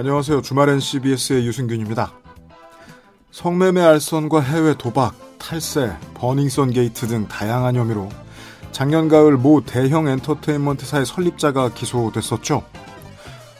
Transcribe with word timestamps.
안녕하세요. 0.00 0.40
주말엔 0.40 0.80
CBS의 0.80 1.46
유승균입니다. 1.46 2.14
성매매 3.32 3.82
알선과 3.82 4.40
해외 4.40 4.72
도박, 4.72 5.14
탈세, 5.38 5.92
버닝썬 6.14 6.70
게이트 6.70 7.06
등 7.06 7.28
다양한 7.28 7.76
혐의로 7.76 8.08
작년 8.72 9.08
가을 9.10 9.36
모 9.36 9.60
대형 9.60 10.08
엔터테인먼트사의 10.08 11.04
설립자가 11.04 11.74
기소됐었죠. 11.74 12.62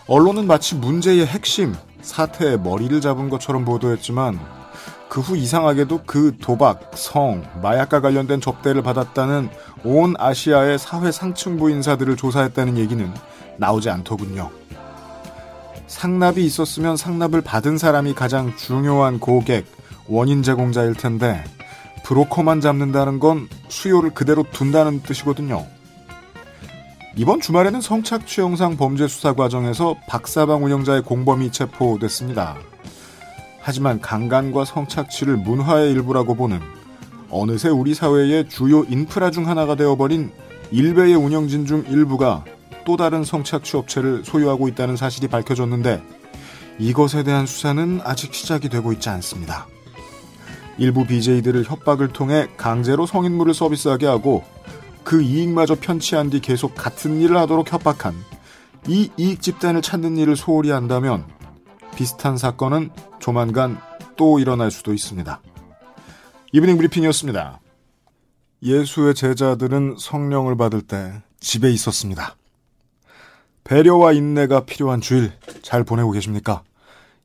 언론은 0.07 0.47
마치 0.47 0.77
문제의 0.77 1.27
핵심, 1.27 1.75
사태의 2.01 2.59
머리를 2.61 2.98
잡은 3.03 3.29
것처럼 3.29 3.67
보도했지만 3.67 4.41
그 5.11 5.20
후 5.20 5.37
이상하게도 5.37 6.05
그 6.07 6.39
도박, 6.41 6.93
성, 6.95 7.45
마약과 7.61 8.01
관련된 8.01 8.41
접대를 8.41 8.81
받았다는 8.83 9.51
온 9.84 10.15
아시아의 10.17 10.79
사회 10.79 11.12
상층부 11.12 11.70
인사들을 11.70 12.17
조사했다는 12.17 12.79
얘기는 12.79 13.12
나오지 13.59 13.91
않더군요. 13.91 14.51
상납이 15.91 16.45
있었으면 16.45 16.97
상납을 16.97 17.41
받은 17.41 17.77
사람이 17.77 18.15
가장 18.15 18.57
중요한 18.57 19.19
고객, 19.19 19.67
원인 20.07 20.45
제공자일 20.45 20.95
텐데 20.95 21.43
브로커만 22.05 22.61
잡는다는 22.61 23.19
건 23.19 23.48
수요를 23.69 24.11
그대로 24.11 24.45
둔다는 24.53 25.03
뜻이거든요. 25.03 25.67
이번 27.17 27.41
주말에는 27.41 27.81
성착취 27.81 28.41
영상 28.41 28.77
범죄 28.77 29.09
수사 29.09 29.34
과정에서 29.34 29.97
박사방 30.09 30.64
운영자의 30.64 31.03
공범이 31.03 31.51
체포됐습니다. 31.51 32.57
하지만 33.61 34.01
강간과 34.01 34.64
성착취를 34.64 35.36
문화의 35.39 35.91
일부라고 35.91 36.36
보는 36.36 36.61
어느새 37.31 37.69
우리 37.69 37.95
사회의 37.95 38.48
주요 38.48 38.84
인프라 38.84 39.33
중 39.33 39.48
하나가 39.48 39.75
되어버린 39.75 40.31
일베의 40.70 41.17
운영진 41.17 41.67
중 41.67 41.84
일부가 41.89 42.45
또 42.84 42.97
다른 42.97 43.25
성착취 43.25 43.77
업체를 43.77 44.25
소유하고 44.25 44.69
있다는 44.69 44.97
사실이 44.97 45.28
밝혀졌는데 45.28 46.03
이것에 46.78 47.23
대한 47.23 47.47
수사는 47.47 48.00
아직 48.05 48.34
시작이 48.34 48.69
되고 48.69 48.92
있지 48.92 49.09
않습니다. 49.11 49.67
일부 50.78 51.05
BJ들을 51.05 51.64
협박을 51.64 52.08
통해 52.08 52.48
강제로 52.56 53.05
성인물을 53.05 53.53
서비스하게 53.53 54.06
하고 54.06 54.45
그 55.05 55.23
이익마저 55.23 55.75
편취한 55.75 56.31
뒤 56.31 56.41
계속 56.41 56.75
같은 56.75 57.20
일을 57.20 57.36
하도록 57.36 57.70
협박한 57.70 58.14
이 58.89 59.11
이익 59.19 59.42
집단을 59.42 59.83
찾는 59.83 60.17
일을 60.17 60.36
소홀히 60.36 60.70
한다면 60.70 61.27
비슷한 61.95 62.39
사건은 62.39 62.91
조만간 63.19 63.78
또 64.17 64.39
일어날 64.39 64.70
수도 64.70 64.95
있습니다. 64.95 65.41
이브닝 66.53 66.78
브리핑이었습니다. 66.78 67.61
예수의 68.62 69.14
제자들은 69.14 69.97
성령을 69.98 70.56
받을 70.56 70.81
때 70.83 71.23
집에 71.41 71.70
있었습니다. 71.70 72.36
배려와 73.71 74.15
인내가 74.15 74.65
필요한 74.65 75.01
주일 75.01 75.31
잘 75.63 75.85
보내고 75.85 76.11
계십니까? 76.11 76.65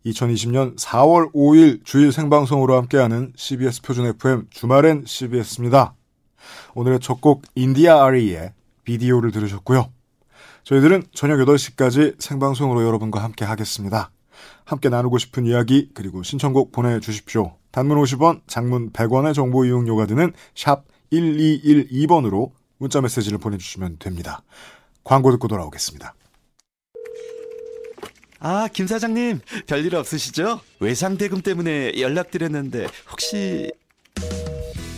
2020년 0.06 0.78
4월 0.78 1.34
5일 1.34 1.84
주일 1.84 2.12
생방송으로 2.12 2.76
함께하는 2.76 3.34
CBS 3.36 3.82
표준 3.82 4.06
FM 4.06 4.46
주말엔 4.52 5.06
CBS입니다. 5.08 5.96
오늘의 6.76 7.00
첫 7.00 7.20
곡 7.20 7.42
인디아 7.56 8.06
아리의 8.06 8.54
비디오를 8.84 9.32
들으셨고요. 9.32 9.90
저희들은 10.66 11.06
저녁 11.16 11.38
8시까지 11.40 12.22
생방송으로 12.22 12.86
여러분과 12.86 13.23
함께 13.23 13.44
하겠습니다. 13.44 14.12
함께 14.66 14.90
나누고 14.90 15.18
싶은 15.18 15.48
이야기 15.48 15.90
그리고 15.96 16.22
신청곡 16.22 16.72
보내주십시오. 16.72 17.55
단문 17.72 17.98
50원, 17.98 18.42
장문 18.45 18.92
100원의 18.92 19.34
정보 19.34 19.66
이용료가 19.66 20.05
드는 20.05 20.32
샵 20.54 20.84
1212번으로 21.11 22.52
문자 22.78 23.02
메시지를 23.02 23.39
보내주시면 23.39 23.98
됩니다. 23.98 24.44
광고 25.04 25.32
듣고 25.32 25.48
돌아오겠습니다. 25.48 26.14
아, 28.48 28.67
김 28.72 28.86
사장님, 28.86 29.39
별일 29.66 29.95
없으시죠? 29.95 30.61
외상대금 30.80 31.42
때문에 31.42 31.94
연락드렸는데 32.00 32.86
혹시 33.10 33.72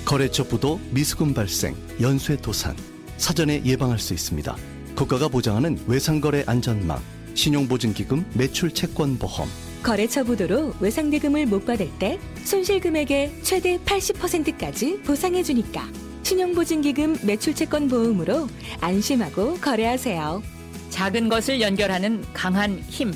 거래처 0.04 0.44
부도 0.44 0.82
미수금 0.92 1.34
발생, 1.34 1.74
연쇄 2.02 2.36
도산 2.36 2.76
사전에 3.16 3.62
예방할 3.64 4.00
수 4.00 4.14
있습니다. 4.14 4.54
국가가 4.98 5.30
보장하는 5.30 5.80
외상거래 5.88 6.44
안전망, 6.46 7.02
신용보증기금 7.36 8.32
매출 8.34 8.74
채권 8.74 9.18
보험. 9.18 9.48
거래처 9.82 10.26
부도로 10.26 10.74
외상대금을 10.82 11.46
못 11.46 11.66
받을 11.66 11.90
때 12.00 12.20
손실금액의 12.44 13.44
최대 13.44 13.78
80%까지 13.78 15.00
보상해 15.04 15.42
주니까 15.42 15.88
신용보증기금 16.24 17.20
매출채권 17.24 17.88
보험으로 17.88 18.50
안심하고 18.82 19.54
거래하세요. 19.62 20.44
작은 20.90 21.30
것을 21.30 21.62
연결하는 21.62 22.26
강한 22.34 22.80
힘 22.90 23.14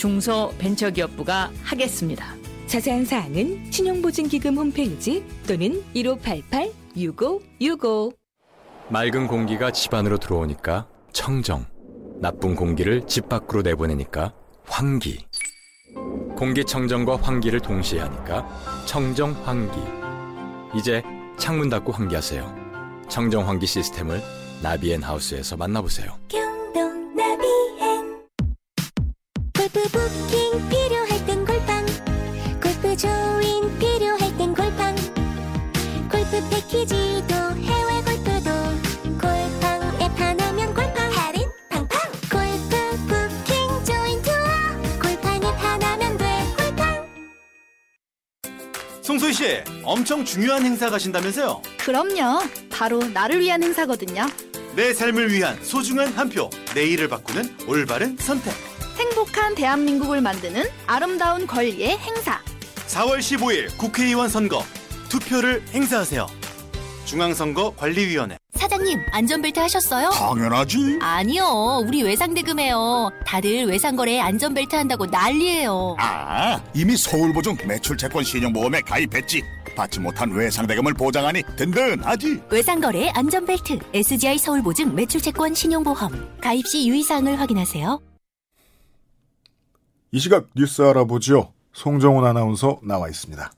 중소벤처기업부가 0.00 1.50
하겠습니다. 1.62 2.34
자세한 2.66 3.04
사항은 3.04 3.70
신용보증기금 3.70 4.56
홈페이지 4.56 5.22
또는 5.46 5.84
1588-6565 5.94 8.16
맑은 8.88 9.26
공기가 9.26 9.70
집 9.70 9.92
안으로 9.92 10.16
들어오니까 10.18 10.86
청정 11.12 11.66
나쁜 12.20 12.54
공기를 12.54 13.06
집 13.06 13.28
밖으로 13.28 13.60
내보내니까 13.62 14.32
환기. 14.64 15.26
공기청정과 16.36 17.16
환기를 17.16 17.60
동시에 17.60 18.00
하니까 18.00 18.48
청정 18.86 19.32
환기. 19.44 19.78
이제 20.78 21.02
창문 21.36 21.68
닫고 21.68 21.92
환기하세요. 21.92 22.70
청정 23.08 23.46
환기 23.48 23.66
시스템을 23.66 24.22
나비앤 24.62 25.02
하우스에서 25.02 25.56
만나보세요 25.56 26.16
골프 29.72 29.88
부킹 29.90 30.68
필요할 30.68 31.26
땐 31.26 31.44
골팡 31.44 31.86
골프 32.60 32.96
조인 32.96 33.78
필요할 33.78 34.36
땐 34.36 34.52
골팡 34.54 34.96
골프 36.10 36.48
패키지도 36.50 37.34
해외 37.34 38.02
골프도 38.02 38.50
골팡 39.20 39.96
앱 40.00 40.20
하나면 40.20 40.74
골팡 40.74 41.12
할인 41.12 41.48
팡팡 41.68 42.00
골프 42.30 42.96
부킹 43.06 43.84
조인 43.84 44.22
투어 44.22 45.00
골팡 45.00 45.36
앱 45.36 45.44
하나면 45.44 46.18
돼 46.18 46.24
골팡 46.56 47.06
송소희 49.02 49.32
씨, 49.32 49.44
엄청 49.84 50.24
중요한 50.24 50.64
행사 50.64 50.90
가신다면서요? 50.90 51.62
그럼요. 51.78 52.40
바로 52.70 52.98
나를 52.98 53.38
위한 53.40 53.62
행사거든요. 53.62 54.26
내 54.74 54.92
삶을 54.94 55.32
위한 55.32 55.62
소중한 55.62 56.08
한 56.14 56.28
표, 56.28 56.50
내일을 56.74 57.08
바꾸는 57.08 57.56
올바른 57.68 58.16
선택. 58.18 58.69
행복한 59.00 59.54
대한민국을 59.54 60.20
만드는 60.20 60.62
아름다운 60.86 61.46
권리의 61.46 61.96
행사. 61.96 62.38
4월 62.86 63.18
15일 63.20 63.74
국회의원 63.78 64.28
선거 64.28 64.62
투표를 65.08 65.62
행사하세요. 65.72 66.26
중앙선거관리위원회. 67.06 68.36
사장님, 68.54 69.00
안전벨트 69.10 69.58
하셨어요? 69.58 70.10
당연하지. 70.10 70.98
아니요, 71.00 71.82
우리 71.86 72.02
외상대금해요. 72.02 73.10
다들 73.26 73.64
외상거래에 73.64 74.20
안전벨트 74.20 74.76
한다고 74.76 75.06
난리예요. 75.06 75.96
아, 75.98 76.62
이미 76.74 76.94
서울보증 76.94 77.56
매출채권 77.66 78.22
신용보험에 78.22 78.82
가입했지. 78.82 79.42
받지 79.74 79.98
못한 79.98 80.30
외상대금을 80.30 80.92
보장하니 80.92 81.42
든든하지. 81.56 82.42
외상거래 82.50 83.08
안전벨트, 83.14 83.78
SGI 83.94 84.36
서울보증 84.36 84.94
매출채권 84.94 85.54
신용보험. 85.54 86.38
가입 86.42 86.66
시 86.66 86.86
유의사항을 86.86 87.40
확인하세요. 87.40 87.98
이 90.12 90.18
시각 90.18 90.48
뉴스 90.56 90.82
알아보죠. 90.82 91.52
송정훈 91.72 92.24
아나운서 92.24 92.80
나와 92.82 93.08
있습니다. 93.08 93.52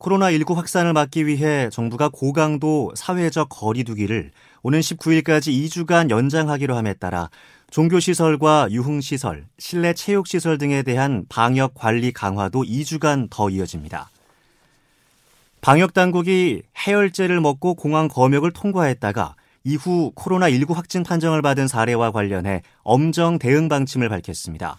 코로나19 0.00 0.54
확산을 0.54 0.92
막기 0.92 1.28
위해 1.28 1.70
정부가 1.70 2.08
고강도 2.08 2.92
사회적 2.96 3.48
거리두기를 3.48 4.32
오는 4.62 4.80
19일까지 4.80 5.52
2주간 5.52 6.10
연장하기로 6.10 6.76
함에 6.76 6.94
따라 6.94 7.30
종교시설과 7.70 8.68
유흥시설, 8.72 9.46
실내 9.58 9.92
체육시설 9.92 10.58
등에 10.58 10.82
대한 10.82 11.24
방역 11.28 11.74
관리 11.74 12.12
강화도 12.12 12.64
2주간 12.64 13.28
더 13.30 13.48
이어집니다. 13.48 14.10
방역당국이 15.60 16.62
해열제를 16.84 17.40
먹고 17.40 17.74
공항 17.74 18.08
검역을 18.08 18.50
통과했다가 18.52 19.36
이후 19.62 20.12
코로나19 20.16 20.74
확진 20.74 21.04
판정을 21.04 21.42
받은 21.42 21.68
사례와 21.68 22.10
관련해 22.10 22.62
엄정 22.82 23.38
대응 23.38 23.68
방침을 23.68 24.08
밝혔습니다. 24.08 24.78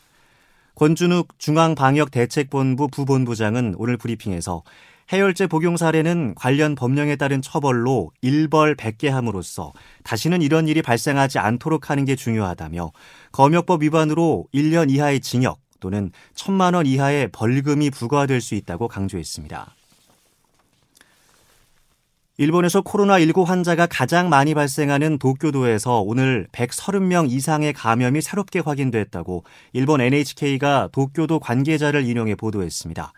권준욱 0.79 1.37
중앙방역대책본부 1.39 2.87
부본부장은 2.87 3.75
오늘 3.77 3.97
브리핑에서 3.97 4.63
해열제 5.11 5.47
복용 5.47 5.75
사례는 5.75 6.35
관련 6.35 6.73
법령에 6.75 7.17
따른 7.17 7.41
처벌로 7.41 8.11
일벌 8.21 8.77
100개 8.77 9.09
함으로써 9.09 9.73
다시는 10.05 10.41
이런 10.41 10.69
일이 10.69 10.81
발생하지 10.81 11.37
않도록 11.37 11.89
하는 11.89 12.05
게 12.05 12.15
중요하다며 12.15 12.93
검역법 13.33 13.83
위반으로 13.83 14.45
1년 14.53 14.89
이하의 14.89 15.19
징역 15.19 15.59
또는 15.81 16.13
1천만 16.33 16.75
원 16.75 16.85
이하의 16.85 17.27
벌금이 17.33 17.89
부과될 17.89 18.39
수 18.39 18.55
있다고 18.55 18.87
강조했습니다. 18.87 19.75
일본에서 22.39 22.81
코로나19 22.83 23.43
환자가 23.43 23.85
가장 23.85 24.29
많이 24.29 24.53
발생하는 24.53 25.19
도쿄도에서 25.19 25.99
오늘 25.99 26.47
130명 26.53 27.29
이상의 27.29 27.73
감염이 27.73 28.21
새롭게 28.21 28.59
확인됐다고 28.59 29.43
일본 29.73 29.99
NHK가 29.99 30.87
도쿄도 30.93 31.41
관계자를 31.41 32.05
인용해 32.05 32.35
보도했습니다. 32.35 33.11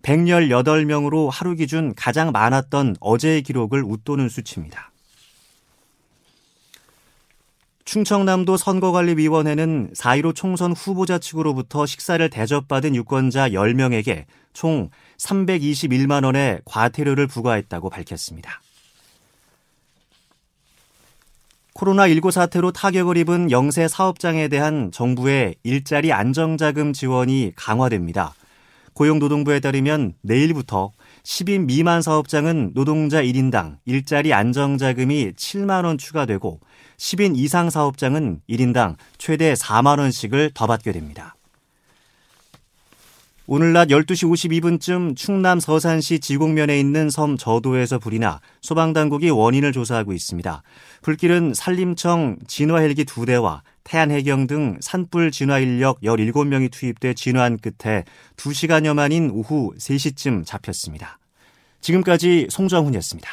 118명으로 0.00 1.28
하루 1.30 1.54
기준 1.56 1.94
가장 1.94 2.32
많았던 2.32 2.96
어제의 3.00 3.42
기록을 3.42 3.84
웃도는 3.84 4.30
수치입니다. 4.30 4.90
충청남도 7.84 8.56
선거관리위원회는 8.56 9.90
4.15 9.92 10.34
총선 10.34 10.72
후보자 10.72 11.18
측으로부터 11.18 11.84
식사를 11.84 12.26
대접받은 12.30 12.94
유권자 12.94 13.50
10명에게 13.50 14.24
총 14.54 14.88
321만 15.18 16.24
원의 16.24 16.62
과태료를 16.64 17.26
부과했다고 17.26 17.90
밝혔습니다. 17.90 18.62
코로나19 21.74 22.30
사태로 22.30 22.72
타격을 22.72 23.16
입은 23.18 23.50
영세 23.50 23.88
사업장에 23.88 24.48
대한 24.48 24.90
정부의 24.92 25.56
일자리 25.64 26.12
안정자금 26.12 26.92
지원이 26.92 27.52
강화됩니다. 27.56 28.32
고용노동부에 28.94 29.58
따르면 29.58 30.14
내일부터 30.22 30.92
10인 31.24 31.66
미만 31.66 32.00
사업장은 32.00 32.74
노동자 32.74 33.22
1인당 33.22 33.78
일자리 33.84 34.32
안정자금이 34.32 35.32
7만 35.32 35.84
원 35.84 35.98
추가되고 35.98 36.60
10인 36.96 37.36
이상 37.36 37.70
사업장은 37.70 38.42
1인당 38.48 38.96
최대 39.18 39.54
4만 39.54 39.98
원씩을 39.98 40.52
더 40.54 40.68
받게 40.68 40.92
됩니다. 40.92 41.33
오늘 43.46 43.74
낮 43.74 43.88
12시 43.88 44.26
52분쯤 44.50 45.14
충남 45.16 45.60
서산시 45.60 46.18
지곡면에 46.20 46.80
있는 46.80 47.10
섬 47.10 47.36
저도에서 47.36 47.98
불이 47.98 48.18
나 48.18 48.40
소방당국이 48.62 49.28
원인을 49.28 49.72
조사하고 49.72 50.14
있습니다. 50.14 50.62
불길은 51.02 51.52
산림청 51.52 52.38
진화 52.46 52.78
헬기 52.78 53.04
2대와 53.04 53.60
태안해경 53.84 54.46
등 54.46 54.78
산불 54.80 55.30
진화 55.30 55.58
인력 55.58 56.00
17명이 56.00 56.72
투입돼 56.72 57.12
진화한 57.12 57.58
끝에 57.58 58.04
2시간여 58.38 58.94
만인 58.94 59.28
오후 59.30 59.74
3시쯤 59.76 60.46
잡혔습니다. 60.46 61.18
지금까지 61.82 62.46
송정훈이었습니다. 62.48 63.28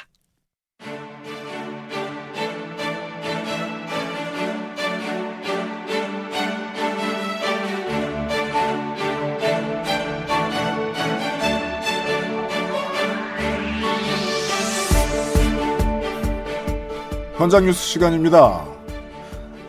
현장 17.42 17.66
뉴스 17.66 17.82
시간입니다. 17.82 18.64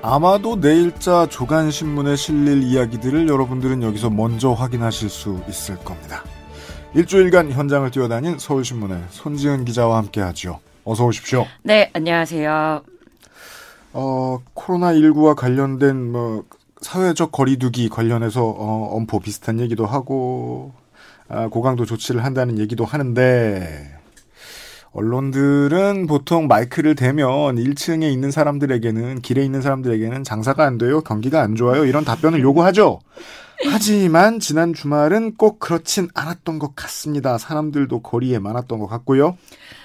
아마도 0.02 0.56
내일자 0.56 1.24
조간신문에 1.24 2.16
실릴 2.16 2.62
이야기들을 2.62 3.26
여러분들은 3.26 3.82
여기서 3.82 4.10
먼저 4.10 4.52
확인하실 4.52 5.08
수 5.08 5.40
있을 5.48 5.76
겁니다. 5.78 6.22
일주일간 6.94 7.50
현장을 7.50 7.90
뛰어다닌 7.90 8.38
서울신문의 8.38 9.04
손지은 9.08 9.64
기자와 9.64 9.96
함께하죠. 9.96 10.60
어서 10.84 11.06
오십시오. 11.06 11.46
네, 11.62 11.90
안녕하세요. 11.94 12.82
어, 13.94 14.38
코로나19와 14.54 15.34
관련된 15.34 16.12
뭐 16.12 16.44
사회적 16.82 17.32
거리두기 17.32 17.88
관련해서 17.88 18.44
어, 18.44 18.90
엄포 18.96 19.18
비슷한 19.18 19.60
얘기도 19.60 19.86
하고 19.86 20.74
아, 21.26 21.48
고강도 21.48 21.86
조치를 21.86 22.22
한다는 22.22 22.58
얘기도 22.58 22.84
하는데 22.84 24.01
언론들은 24.92 26.06
보통 26.06 26.48
마이크를 26.48 26.94
대면 26.94 27.56
1층에 27.56 28.12
있는 28.12 28.30
사람들에게는 28.30 29.22
길에 29.22 29.42
있는 29.42 29.62
사람들에게는 29.62 30.22
장사가 30.22 30.64
안 30.64 30.76
돼요. 30.76 31.00
경기가 31.00 31.40
안 31.40 31.56
좋아요. 31.56 31.84
이런 31.86 32.04
답변을 32.04 32.40
요구하죠. 32.40 33.00
하지만 33.70 34.38
지난 34.38 34.74
주말은 34.74 35.36
꼭 35.36 35.60
그렇진 35.60 36.08
않았던 36.14 36.58
것 36.58 36.74
같습니다. 36.74 37.38
사람들도 37.38 38.02
거리에 38.02 38.38
많았던 38.38 38.78
것 38.80 38.86
같고요. 38.86 39.36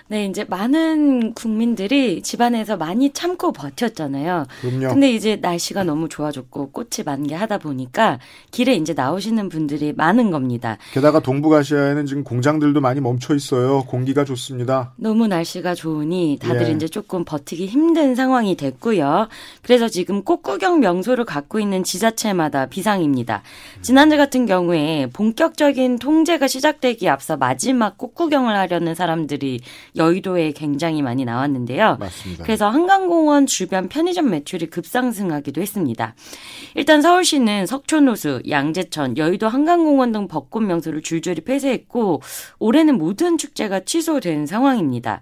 네, 0.09 0.25
이제 0.25 0.45
많은 0.47 1.33
국민들이 1.33 2.21
집안에서 2.21 2.77
많이 2.77 3.11
참고 3.11 3.51
버텼잖아요. 3.51 4.45
그럼요. 4.61 4.87
근데 4.87 5.11
이제 5.11 5.35
날씨가 5.35 5.83
너무 5.83 6.07
좋아졌고 6.07 6.71
꽃이 6.71 7.03
만개하다 7.05 7.57
보니까 7.57 8.19
길에 8.51 8.75
이제 8.75 8.93
나오시는 8.93 9.49
분들이 9.49 9.91
많은 9.91 10.31
겁니다. 10.31 10.77
게다가 10.93 11.19
동북아시아에는 11.19 12.05
지금 12.05 12.23
공장들도 12.23 12.79
많이 12.79 13.01
멈춰 13.01 13.35
있어요. 13.35 13.83
공기가 13.83 14.23
좋습니다. 14.23 14.93
너무 14.95 15.27
날씨가 15.27 15.75
좋으니 15.75 16.37
다들 16.41 16.69
예. 16.69 16.71
이제 16.71 16.87
조금 16.87 17.25
버티기 17.25 17.65
힘든 17.67 18.15
상황이 18.15 18.55
됐고요. 18.55 19.27
그래서 19.61 19.89
지금 19.89 20.23
꽃 20.23 20.41
구경 20.41 20.79
명소를 20.79 21.25
갖고 21.25 21.59
있는 21.59 21.83
지자체마다 21.83 22.67
비상입니다. 22.67 23.43
지난주 23.81 24.15
같은 24.15 24.45
경우에 24.45 25.07
본격적인 25.11 25.99
통제가 25.99 26.47
시작되기 26.47 27.09
앞서 27.09 27.35
마지막 27.35 27.97
꽃 27.97 28.15
구경을 28.15 28.55
하려는 28.55 28.95
사람들이 28.95 29.59
여의도에 29.97 30.51
굉장히 30.51 31.01
많이 31.01 31.25
나왔는데요. 31.25 31.97
맞습니다. 31.99 32.43
그래서 32.43 32.69
한강공원 32.69 33.45
주변 33.45 33.89
편의점 33.89 34.29
매출이 34.29 34.67
급상승하기도 34.67 35.61
했습니다. 35.61 36.15
일단 36.75 37.01
서울시는 37.01 37.65
석촌호수, 37.65 38.43
양재천, 38.49 39.17
여의도 39.17 39.47
한강공원 39.47 40.11
등 40.11 40.27
벚꽃 40.27 40.63
명소를 40.63 41.01
줄줄이 41.01 41.41
폐쇄했고 41.41 42.21
올해는 42.59 42.97
모든 42.97 43.37
축제가 43.37 43.81
취소된 43.81 44.45
상황입니다. 44.45 45.21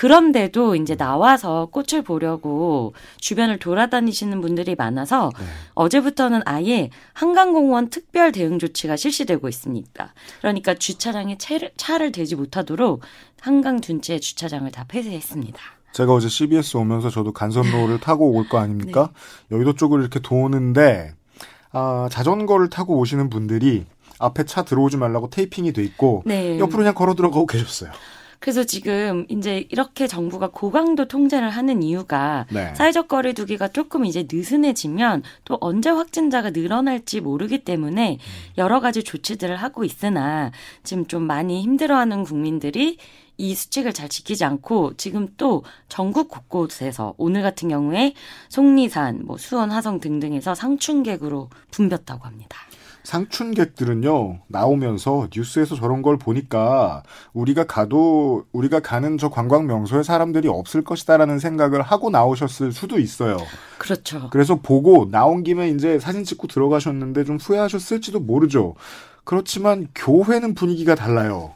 그런데도 0.00 0.76
이제 0.76 0.96
나와서 0.96 1.68
꽃을 1.72 2.02
보려고 2.02 2.94
주변을 3.18 3.58
돌아다니시는 3.58 4.40
분들이 4.40 4.74
많아서 4.74 5.30
어제부터는 5.74 6.40
아예 6.46 6.88
한강공원 7.12 7.90
특별 7.90 8.32
대응 8.32 8.58
조치가 8.58 8.96
실시되고 8.96 9.46
있습니다. 9.46 10.14
그러니까 10.40 10.72
주차장에 10.72 11.36
차를, 11.36 11.72
차를 11.76 12.12
대지 12.12 12.34
못하도록 12.34 13.02
한강 13.40 13.80
둔치의 13.80 14.20
주차장을 14.20 14.70
다 14.70 14.84
폐쇄했습니다. 14.88 15.58
제가 15.92 16.12
어제 16.14 16.28
CBS 16.28 16.76
오면서 16.76 17.10
저도 17.10 17.32
간선로를 17.32 17.98
타고 18.00 18.30
올 18.30 18.48
거 18.48 18.58
아닙니까? 18.58 19.10
여의도 19.50 19.74
쪽을 19.74 20.00
이렇게 20.00 20.20
도는데 20.20 21.14
아, 21.72 22.08
자전거를 22.10 22.68
타고 22.70 22.98
오시는 22.98 23.30
분들이 23.30 23.86
앞에 24.18 24.44
차 24.44 24.62
들어오지 24.62 24.96
말라고 24.98 25.30
테이핑이 25.30 25.72
돼 25.72 25.82
있고 25.84 26.22
네. 26.26 26.58
옆으로 26.58 26.78
그냥 26.78 26.94
걸어 26.94 27.14
들어가고 27.14 27.46
계셨어요. 27.46 27.90
그래서 28.38 28.64
지금 28.64 29.26
이제 29.28 29.66
이렇게 29.68 30.06
정부가 30.06 30.48
고강도 30.48 31.06
통제를 31.08 31.50
하는 31.50 31.82
이유가 31.82 32.46
네. 32.50 32.74
사회적 32.74 33.06
거리 33.06 33.34
두기가 33.34 33.68
조금 33.68 34.06
이제 34.06 34.26
느슨해지면 34.30 35.22
또 35.44 35.58
언제 35.60 35.90
확진자가 35.90 36.48
늘어날지 36.50 37.20
모르기 37.20 37.64
때문에 37.64 38.18
여러 38.56 38.80
가지 38.80 39.02
조치들을 39.02 39.56
하고 39.56 39.84
있으나 39.84 40.52
지금 40.84 41.06
좀 41.06 41.24
많이 41.24 41.60
힘들어하는 41.62 42.24
국민들이 42.24 42.96
이 43.40 43.54
수칙을 43.54 43.94
잘 43.94 44.10
지키지 44.10 44.44
않고 44.44 44.98
지금 44.98 45.26
또 45.38 45.64
전국 45.88 46.28
곳곳에서 46.28 47.14
오늘 47.16 47.42
같은 47.42 47.70
경우에 47.70 48.12
속리산, 48.50 49.22
뭐 49.24 49.38
수원, 49.38 49.70
화성 49.70 50.00
등등에서 50.00 50.54
상춘객으로 50.54 51.48
붐볐다고 51.70 52.26
합니다. 52.26 52.58
상춘객들은요 53.02 54.40
나오면서 54.46 55.28
뉴스에서 55.34 55.74
저런 55.74 56.02
걸 56.02 56.18
보니까 56.18 57.02
우리가 57.32 57.64
가도 57.64 58.44
우리가 58.52 58.80
가는 58.80 59.16
저 59.16 59.30
관광 59.30 59.66
명소에 59.66 60.02
사람들이 60.02 60.48
없을 60.48 60.84
것이다라는 60.84 61.38
생각을 61.38 61.80
하고 61.80 62.10
나오셨을 62.10 62.72
수도 62.72 62.98
있어요. 62.98 63.38
그렇죠. 63.78 64.28
그래서 64.30 64.56
보고 64.56 65.08
나온 65.10 65.42
김에 65.42 65.70
이제 65.70 65.98
사진 65.98 66.24
찍고 66.24 66.46
들어가셨는데 66.46 67.24
좀 67.24 67.38
후회하셨을지도 67.38 68.20
모르죠. 68.20 68.74
그렇지만 69.24 69.88
교회는 69.94 70.54
분위기가 70.54 70.94
달라요. 70.94 71.54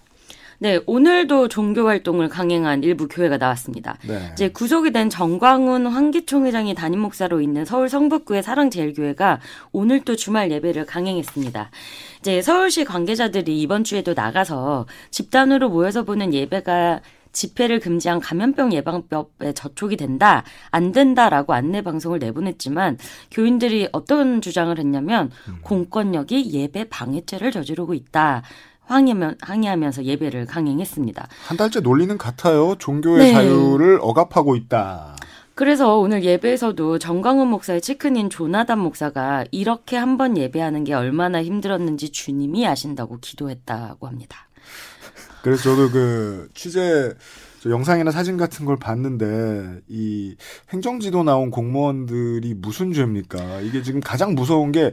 네, 0.59 0.81
오늘도 0.87 1.49
종교 1.49 1.87
활동을 1.87 2.29
강행한 2.29 2.83
일부 2.83 3.09
교회가 3.09 3.39
나왔습니다. 3.39 3.97
네. 4.07 4.31
이제 4.33 4.49
구속이 4.49 4.93
된 4.93 5.11
정광훈 5.11 5.87
환기총 5.87 6.47
회장이 6.47 6.75
담임 6.75 7.01
목사로 7.01 7.41
있는 7.41 7.65
서울 7.65 7.89
성북구의 7.89 8.43
사랑제일교회가 8.43 9.41
오늘 9.73 10.01
또 10.05 10.17
주말 10.17 10.51
예배를 10.51 10.87
강행했습니다. 10.87 11.71
이제 12.21 12.43
서울시 12.43 12.85
관계자들이 12.85 13.61
이번 13.61 13.85
주에도 13.85 14.15
나가서 14.15 14.87
집단으로 15.11 15.69
모여서 15.69 16.05
보는 16.05 16.33
예배가 16.33 17.01
집회를 17.35 17.81
금지한 17.81 18.21
감염병 18.21 18.73
예방법에 18.73 19.53
저촉이 19.53 19.97
된다, 19.97 20.45
안 20.71 20.93
된다라고 20.93 21.53
안내 21.53 21.83
방송을 21.83 22.21
내보냈지만 22.21 22.97
교인들이 23.31 23.89
어떤 23.93 24.41
주장을 24.41 24.79
했냐면 24.79 25.31
공권력이 25.63 26.53
예배 26.53 26.89
방해죄를 26.89 27.51
저지르고 27.51 27.93
있다. 27.93 28.43
항의하면, 28.87 29.37
항의하면서 29.41 30.05
예배를 30.05 30.47
강행했습니다. 30.47 31.27
한 31.47 31.57
달째 31.57 31.81
논리는 31.81 32.17
같아요. 32.19 32.75
종교의 32.79 33.19
네. 33.27 33.33
자유를 33.33 33.99
억압하고 34.03 34.57
있다. 34.57 35.17
그래서 35.55 35.99
오늘 35.99 36.25
예배에서도 36.25 36.99
정광훈 36.99 37.47
목사의 37.49 37.81
측근인 37.81 38.29
조나단 38.29 38.79
목사가 38.81 39.45
이렇게 39.53 39.97
한 39.97 40.17
번 40.19 40.37
예배하는 40.37 40.83
게 40.85 40.95
얼마나 40.95 41.43
힘들었는지 41.43 42.11
주님이 42.11 42.67
아신다고 42.67 43.19
기도했다고 43.21 44.07
합니다. 44.09 44.49
그래서 45.43 45.63
저도 45.63 45.91
그 45.91 46.49
취재 46.55 47.13
저 47.63 47.71
영상이나 47.71 48.11
사진 48.11 48.37
같은 48.37 48.67
걸 48.67 48.77
봤는데 48.79 49.81
이 49.89 50.35
행정지도 50.73 51.23
나온 51.23 51.51
공무원들이 51.51 52.55
무슨 52.55 52.93
죄입니까? 52.93 53.61
이게 53.61 53.83
지금 53.83 54.01
가장 54.01 54.35
무서운 54.35 54.73
게 54.73 54.93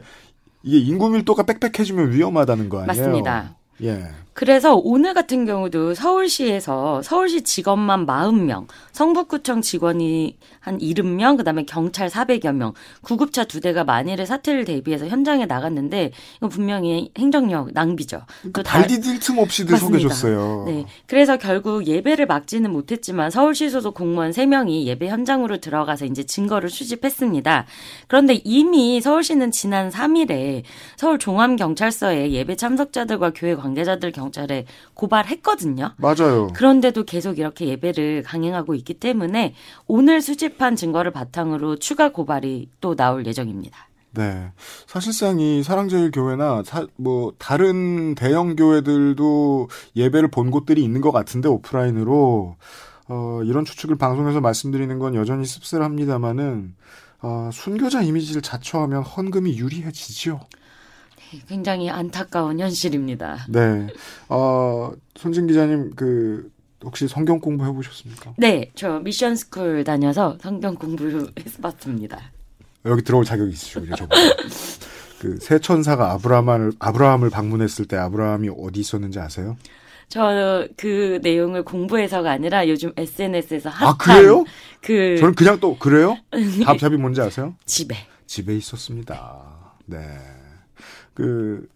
이게 0.62 0.78
인구 0.78 1.08
밀도가 1.10 1.42
빽빽해지면 1.42 2.12
위험하다는 2.12 2.68
거 2.68 2.78
아니에요? 2.82 2.86
맞습니다. 2.86 3.56
예. 3.80 4.14
그래서 4.34 4.74
오늘 4.76 5.12
같은 5.12 5.44
경우도 5.44 5.94
서울시에서 5.94 7.02
서울시 7.02 7.42
직원만 7.42 8.06
40명, 8.06 8.66
성북구청 8.92 9.60
직원이 9.60 10.36
한 10.58 10.78
70명, 10.78 11.36
그다음에 11.36 11.64
경찰 11.64 12.08
400여 12.08 12.52
명, 12.54 12.72
구급차 13.02 13.44
두 13.44 13.60
대가 13.60 13.84
만일의 13.84 14.24
사태를 14.26 14.64
대비해서 14.64 15.06
현장에 15.06 15.44
나갔는데 15.44 16.12
이건 16.38 16.48
분명히 16.48 17.10
행정력 17.18 17.72
낭비죠. 17.72 18.22
또 18.54 18.62
다- 18.62 18.78
발 18.78 18.86
디딜 18.86 19.18
틈 19.20 19.38
없이들. 19.38 19.76
속여줬어요. 19.76 20.64
네. 20.66 20.86
그래서 21.06 21.36
결국 21.36 21.86
예배를 21.86 22.26
막지는 22.26 22.70
못했지만 22.72 23.30
서울시 23.30 23.68
소속 23.68 23.94
공무원 23.94 24.30
3명이 24.30 24.84
예배 24.84 25.08
현장으로 25.08 25.58
들어가서 25.58 26.06
이제 26.06 26.22
증거를 26.24 26.70
수집했습니다. 26.70 27.66
그런데 28.08 28.40
이미 28.44 29.00
서울시는 29.00 29.50
지난 29.50 29.90
3일에 29.90 30.62
서울 30.96 31.18
종암 31.18 31.56
경찰서에 31.56 32.30
예배 32.30 32.56
참석자들과 32.56 33.32
교회 33.34 33.54
관계자들 33.54 34.12
경찰에 34.22 34.66
고발했거든요. 34.94 35.94
맞아요. 35.98 36.48
그런데도 36.54 37.04
계속 37.04 37.38
이렇게 37.38 37.66
예배를 37.68 38.22
강행하고 38.22 38.74
있기 38.74 38.94
때문에 38.94 39.54
오늘 39.86 40.20
수집한 40.22 40.76
증거를 40.76 41.10
바탕으로 41.10 41.76
추가 41.76 42.10
고발이 42.12 42.68
또 42.80 42.94
나올 42.94 43.26
예정입니다. 43.26 43.88
네. 44.14 44.52
사실상 44.86 45.40
이 45.40 45.62
사랑제일교회나 45.62 46.62
사- 46.64 46.86
뭐 46.96 47.32
다른 47.38 48.14
대형 48.14 48.56
교회들도 48.56 49.68
예배를 49.96 50.28
본 50.28 50.50
곳들이 50.50 50.84
있는 50.84 51.00
것 51.00 51.12
같은데 51.12 51.48
오프라인으로 51.48 52.56
어, 53.08 53.40
이런 53.44 53.64
추측을 53.64 53.96
방송에서 53.96 54.40
말씀드리는 54.40 54.98
건 54.98 55.14
여전히 55.14 55.44
씁쓸합니다만은 55.46 56.74
어, 57.22 57.50
순교자 57.52 58.02
이미지를 58.02 58.42
자처하면 58.42 59.02
헌금이 59.02 59.56
유리해지죠. 59.56 60.40
굉장히 61.48 61.90
안타까운 61.90 62.60
현실입니다. 62.60 63.46
네. 63.48 63.86
어, 64.28 64.92
손진 65.16 65.46
기자님 65.46 65.92
그 65.94 66.50
혹시 66.84 67.06
성경 67.06 67.38
공부 67.40 67.64
해보셨습니까? 67.64 68.34
네, 68.38 68.70
저 68.74 68.98
미션 69.00 69.36
스쿨 69.36 69.84
다녀서 69.84 70.36
성경 70.40 70.74
공부 70.74 71.30
해봤습니다. 71.38 72.18
여기 72.84 73.02
들어올 73.02 73.24
자격이 73.24 73.52
있으시군요. 73.52 73.94
저보다. 73.94 74.16
그 75.20 75.44
세 75.44 75.60
천사가 75.60 76.10
아브라함을 76.12 76.72
아브라함을 76.80 77.30
방문했을 77.30 77.84
때 77.86 77.96
아브라함이 77.96 78.50
어디 78.58 78.80
있었는지 78.80 79.20
아세요? 79.20 79.56
저 80.08 80.66
그 80.76 81.20
내용을 81.22 81.62
공부해서가 81.64 82.30
아니라 82.30 82.68
요즘 82.68 82.92
SNS에서 82.96 83.70
핫한 83.70 83.88
아 83.88 83.96
그래요? 83.96 84.44
그 84.82 85.16
저는 85.18 85.34
그냥 85.34 85.58
또 85.60 85.78
그래요? 85.78 86.18
답답이 86.66 86.96
뭔지 86.96 87.20
아세요? 87.20 87.54
집에 87.64 87.96
집에 88.26 88.56
있었습니다. 88.56 89.40
네. 89.86 89.98
그 91.14 91.68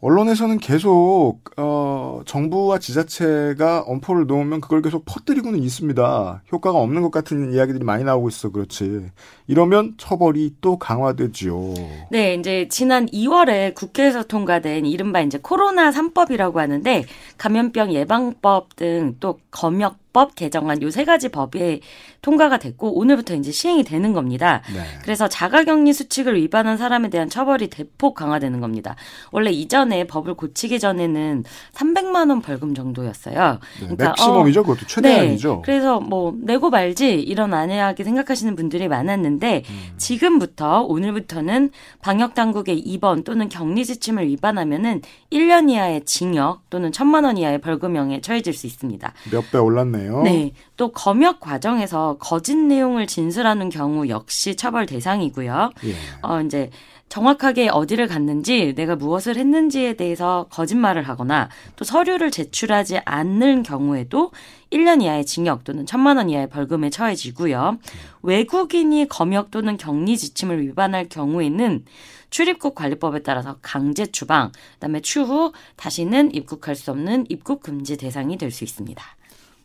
언론에서는 0.00 0.58
계속 0.58 1.38
어 1.56 2.20
정부와 2.26 2.78
지자체가 2.78 3.84
엄포를 3.86 4.26
놓으면 4.26 4.60
그걸 4.60 4.82
계속 4.82 5.04
퍼뜨리고는 5.06 5.62
있습니다. 5.62 6.42
효과가 6.52 6.78
없는 6.78 7.00
것 7.00 7.10
같은 7.10 7.54
이야기들이 7.54 7.84
많이 7.84 8.04
나오고 8.04 8.28
있어 8.28 8.50
그렇지. 8.50 9.06
이러면 9.46 9.94
처벌이 9.96 10.56
또 10.60 10.78
강화되지요. 10.78 11.74
네, 12.10 12.34
이제 12.34 12.68
지난 12.68 13.06
2월에 13.06 13.74
국회에서 13.74 14.24
통과된 14.24 14.84
이른바 14.84 15.22
이제 15.22 15.38
코로나 15.40 15.90
3법이라고 15.90 16.56
하는데 16.56 17.04
감염병 17.38 17.94
예방법 17.94 18.76
등 18.76 19.14
또 19.20 19.38
검역 19.50 19.96
법 20.14 20.34
개정안 20.34 20.80
요 20.80 20.88
세 20.94 21.04
가지 21.04 21.28
법이 21.28 21.80
통과가 22.22 22.58
됐고 22.58 22.96
오늘부터 22.98 23.34
이제 23.34 23.50
시행이 23.50 23.82
되는 23.82 24.12
겁니다. 24.12 24.62
네. 24.72 24.80
그래서 25.02 25.28
자가격리 25.28 25.92
수칙을 25.92 26.36
위반한 26.36 26.76
사람에 26.78 27.10
대한 27.10 27.28
처벌이 27.28 27.68
대폭 27.68 28.14
강화되는 28.14 28.60
겁니다. 28.60 28.94
원래 29.32 29.50
이전에 29.50 30.06
법을 30.06 30.34
고치기 30.34 30.78
전에는 30.78 31.42
300만 31.74 32.30
원 32.30 32.40
벌금 32.40 32.74
정도였어요. 32.74 33.58
네, 33.80 33.94
맥시멈이죠. 33.98 34.62
그것도 34.62 34.86
최대한이죠. 34.86 35.54
네, 35.56 35.62
그래서 35.64 35.98
뭐 36.00 36.32
내고 36.40 36.70
말지 36.70 37.20
이런 37.20 37.52
안해하게 37.52 38.04
생각하시는 38.04 38.54
분들이 38.54 38.86
많았는데 38.86 39.64
음. 39.68 39.94
지금부터 39.96 40.82
오늘부터는 40.82 41.70
방역 42.00 42.34
당국의 42.34 42.78
입원 42.78 43.24
또는 43.24 43.48
격리 43.48 43.84
지침을 43.84 44.28
위반하면은 44.28 45.02
1년 45.32 45.68
이하의 45.70 46.04
징역 46.04 46.70
또는 46.70 46.92
1천만 46.92 47.24
원 47.24 47.36
이하의 47.36 47.60
벌금형에 47.60 48.20
처해질 48.20 48.54
수 48.54 48.66
있습니다. 48.68 49.12
몇 49.32 49.44
배 49.50 49.58
올랐네 49.58 50.03
요. 50.06 50.22
네. 50.22 50.52
또 50.76 50.92
검역 50.92 51.40
과정에서 51.40 52.16
거짓 52.18 52.56
내용을 52.56 53.06
진술하는 53.06 53.68
경우 53.70 54.08
역시 54.08 54.56
처벌 54.56 54.86
대상이고요. 54.86 55.70
예. 55.84 55.94
어, 56.22 56.40
이제 56.40 56.70
정확하게 57.08 57.68
어디를 57.68 58.08
갔는지 58.08 58.74
내가 58.74 58.96
무엇을 58.96 59.36
했는지에 59.36 59.92
대해서 59.94 60.46
거짓말을 60.50 61.04
하거나 61.04 61.48
또 61.76 61.84
서류를 61.84 62.32
제출하지 62.32 62.98
않는 63.04 63.62
경우에도 63.62 64.32
1년 64.72 65.00
이하의 65.00 65.24
징역 65.24 65.62
또는 65.62 65.84
1천만 65.84 66.16
원 66.16 66.28
이하의 66.28 66.48
벌금에 66.48 66.90
처해지고요. 66.90 67.78
외국인이 68.22 69.06
검역 69.08 69.52
또는 69.52 69.76
격리 69.76 70.16
지침을 70.18 70.60
위반할 70.62 71.08
경우에는 71.08 71.84
출입국 72.30 72.74
관리법에 72.74 73.22
따라서 73.22 73.58
강제 73.62 74.06
추방, 74.06 74.50
그다음에 74.74 75.00
추후 75.00 75.52
다시는 75.76 76.34
입국할 76.34 76.74
수 76.74 76.90
없는 76.90 77.26
입국 77.28 77.62
금지 77.62 77.96
대상이 77.96 78.36
될 78.38 78.50
수 78.50 78.64
있습니다. 78.64 79.04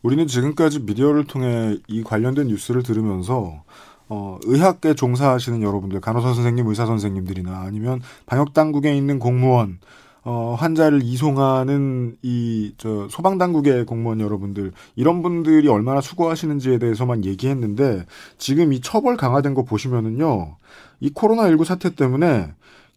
우리는 0.02 0.26
지금까지 0.26 0.80
미디어를 0.80 1.24
통해 1.24 1.78
이 1.88 2.02
관련된 2.02 2.48
뉴스를 2.48 2.82
들으면서 2.82 3.62
어, 4.08 4.38
의학계 4.42 4.94
종사하시는 4.94 5.62
여러분들, 5.62 6.00
간호사 6.00 6.34
선생님, 6.34 6.66
의사 6.66 6.84
선생님들이나 6.84 7.60
아니면 7.60 8.00
방역 8.26 8.52
당국에 8.52 8.96
있는 8.96 9.20
공무원, 9.20 9.78
어, 10.24 10.56
환자를 10.58 11.00
이송하는 11.04 12.16
이, 12.22 12.74
저, 12.76 13.06
소방 13.08 13.38
당국의 13.38 13.86
공무원 13.86 14.20
여러분들, 14.20 14.72
이런 14.96 15.22
분들이 15.22 15.68
얼마나 15.68 16.00
수고하시는지에 16.00 16.78
대해서만 16.78 17.24
얘기했는데, 17.24 18.04
지금 18.36 18.72
이 18.72 18.80
처벌 18.80 19.16
강화된 19.16 19.54
거 19.54 19.64
보시면은요, 19.64 20.56
이 20.98 21.10
코로나 21.10 21.46
19 21.48 21.64
사태 21.64 21.94
때문에 21.94 22.52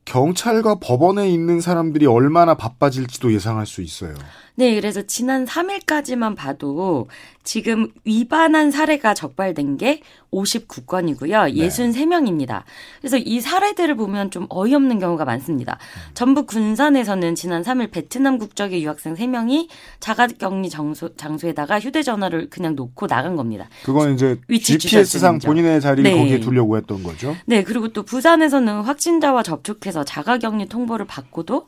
경찰과 0.05 0.79
법원에 0.81 1.29
있는 1.29 1.61
사람들이 1.61 2.05
얼마나 2.07 2.55
바빠질지도 2.55 3.33
예상할 3.33 3.65
수 3.65 3.81
있어요. 3.81 4.15
네, 4.55 4.75
그래서 4.75 5.01
지난 5.01 5.45
3일까지만 5.45 6.35
봐도 6.35 7.07
지금 7.43 7.87
위반한 8.05 8.69
사례가 8.69 9.15
적발된 9.15 9.77
게 9.77 10.01
59건이고요. 10.31 11.53
네. 11.53 11.67
63명입니다. 11.67 12.63
그래서 13.01 13.17
이 13.17 13.41
사례들을 13.41 13.95
보면 13.95 14.29
좀 14.31 14.45
어이없는 14.49 14.99
경우가 14.99 15.25
많습니다. 15.25 15.79
전북 16.13 16.47
군산에서는 16.47 17.35
지난 17.35 17.63
3일 17.63 17.91
베트남 17.91 18.37
국적의 18.37 18.83
유학생 18.83 19.15
3명이 19.15 19.69
자가격리 19.99 20.69
장소, 20.69 21.15
장소에다가 21.15 21.79
휴대전화를 21.79 22.49
그냥 22.49 22.75
놓고 22.75 23.07
나간 23.07 23.35
겁니다. 23.35 23.67
그건 23.83 24.13
이제 24.13 24.39
GPS상 24.47 25.39
본인의 25.39 25.81
자리를 25.81 26.09
네. 26.09 26.17
거기에 26.17 26.39
두려고 26.39 26.77
했던 26.77 27.01
거죠. 27.01 27.35
네, 27.45 27.63
그리고 27.63 27.87
또 27.87 28.03
부산에서는 28.03 28.81
확진자와 28.81 29.41
접촉해서 29.41 30.03
자가격리 30.03 30.67
통보를 30.67 31.07
받고도 31.07 31.67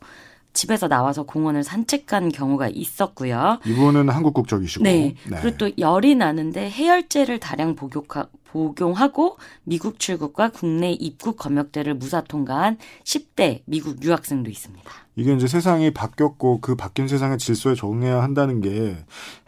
집에서 0.56 0.88
나와서 0.88 1.24
공원을 1.24 1.64
산책한 1.64 2.30
경우가 2.30 2.70
있었고요. 2.70 3.60
이분은 3.66 4.10
한국 4.10 4.34
국적이시고. 4.34 4.84
네. 4.84 5.14
그리고 5.42 5.58
또 5.58 5.70
열이 5.78 6.16
나는데 6.16 6.70
해열제를 6.72 7.40
다량 7.40 7.76
복용하, 7.76 8.26
복용하고 8.46 9.38
미국 9.64 10.00
출국과 10.00 10.50
국내 10.50 10.92
입국 10.92 11.38
검역대를 11.38 11.94
무사 11.96 12.22
통과한 12.22 12.78
10대 13.04 13.62
미국 13.66 14.02
유학생도 14.04 14.50
있습니다. 14.50 14.90
이게 15.18 15.34
이제 15.34 15.46
세상이 15.48 15.92
바뀌었고 15.92 16.62
그 16.62 16.76
바뀐 16.76 17.08
세상의 17.08 17.38
질서에 17.38 17.76
적응해야 17.76 18.24
한다는 18.24 18.62
게 18.62 18.98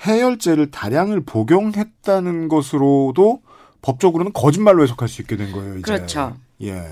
해열제를 0.05 0.71
다량을 0.71 1.21
복용했다는 1.25 2.49
것으로도 2.49 3.41
법적으로는 3.81 4.33
거짓말로 4.33 4.83
해석할 4.83 5.07
수 5.07 5.21
있게 5.21 5.37
된 5.37 5.51
거예요. 5.53 5.73
이제. 5.73 5.81
그렇죠. 5.81 6.35
예. 6.63 6.83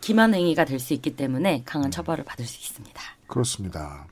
기만 0.00 0.34
행위가 0.34 0.64
될 0.64 0.80
수 0.80 0.94
있기 0.94 1.16
때문에 1.16 1.62
강한 1.64 1.90
처벌을 1.90 2.24
받을 2.24 2.44
수 2.44 2.58
있습니다. 2.58 3.00
그렇습니다. 3.32 4.06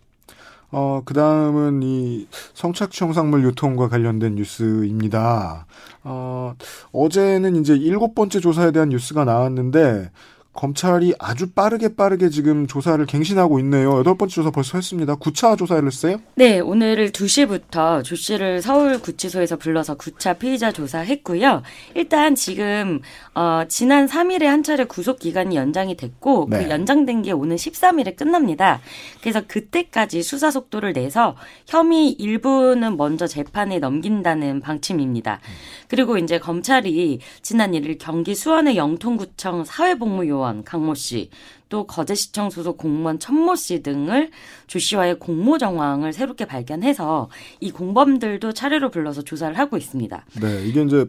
어, 0.73 1.03
그 1.05 1.12
다음은 1.12 1.83
이 1.83 2.27
성착취 2.55 3.05
형상물 3.05 3.45
유통과 3.45 3.89
관련된 3.89 4.37
뉴스입니다. 4.37 5.67
어, 6.05 6.55
어제는 6.93 7.57
이제 7.57 7.75
일곱 7.75 8.15
번째 8.15 8.41
조사에 8.41 8.71
대한 8.71 8.89
뉴스가 8.89 9.27
나왔는데, 9.27 10.11
검찰이 10.52 11.14
아주 11.21 11.52
빠르게 11.52 11.95
빠르게 11.95 12.28
지금 12.28 12.66
조사를 12.66 13.04
갱신하고 13.07 13.61
있네요. 13.61 13.99
여덟 13.99 14.19
번째 14.19 14.35
조사 14.35 14.50
벌써 14.50 14.78
했습니다. 14.78 15.14
9차 15.14 15.57
조사를 15.57 15.87
했어요? 15.87 16.21
네, 16.35 16.59
오늘 16.59 17.12
2시부터 17.12 18.02
조 18.02 18.16
씨를 18.16 18.61
서울구치소에서 18.61 19.57
불러서 19.57 19.97
9차 19.97 20.38
피의자 20.38 20.73
조사했고요. 20.73 21.62
일단 21.95 22.35
지금 22.35 23.00
어, 23.35 23.62
지난 23.69 24.07
3일에 24.07 24.45
한 24.45 24.64
차례 24.64 24.85
구속 24.85 25.21
기간이 25.21 25.54
연장이 25.54 25.97
됐고 25.97 26.49
네. 26.50 26.64
그 26.64 26.71
연장된 26.71 27.23
게 27.23 27.33
오늘 27.33 27.57
13일에 27.57 28.16
끝납니다. 28.16 28.80
그래서 29.21 29.42
그때까지 29.47 30.23
수사 30.23 30.50
속도를 30.50 30.92
내서 30.92 31.37
혐의 31.66 32.11
일부는 32.11 32.97
먼저 32.97 33.26
재판에 33.26 33.78
넘긴다는 33.78 34.61
방침입니다. 34.61 35.40
그리고 35.88 36.19
이제 36.19 36.38
검찰이 36.38 37.21
지난 37.40 37.73
1일 37.73 37.99
경기 37.99 38.35
수원의 38.35 38.76
영통구청 38.76 39.64
사회복무요 39.64 40.39
원 40.40 40.64
강모 40.64 40.94
씨, 40.94 41.30
또 41.68 41.87
거제시청 41.87 42.50
소속 42.50 42.76
공무원 42.76 43.18
천모 43.18 43.54
씨 43.54 43.82
등을 43.82 44.30
조 44.66 44.78
씨와의 44.78 45.18
공모 45.18 45.56
정황을 45.56 46.12
새롭게 46.12 46.44
발견해서 46.44 47.30
이 47.61 47.70
공범들도 47.70 48.52
차례로 48.52 48.90
불러서 48.90 49.23
조사를 49.23 49.56
하고 49.56 49.76
있습니다. 49.76 50.25
네, 50.40 50.66
이게 50.66 50.82
이제 50.82 51.06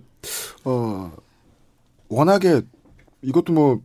어 0.64 1.12
워낙에 2.10 2.62
이것도 3.22 3.54
뭐 3.54 3.82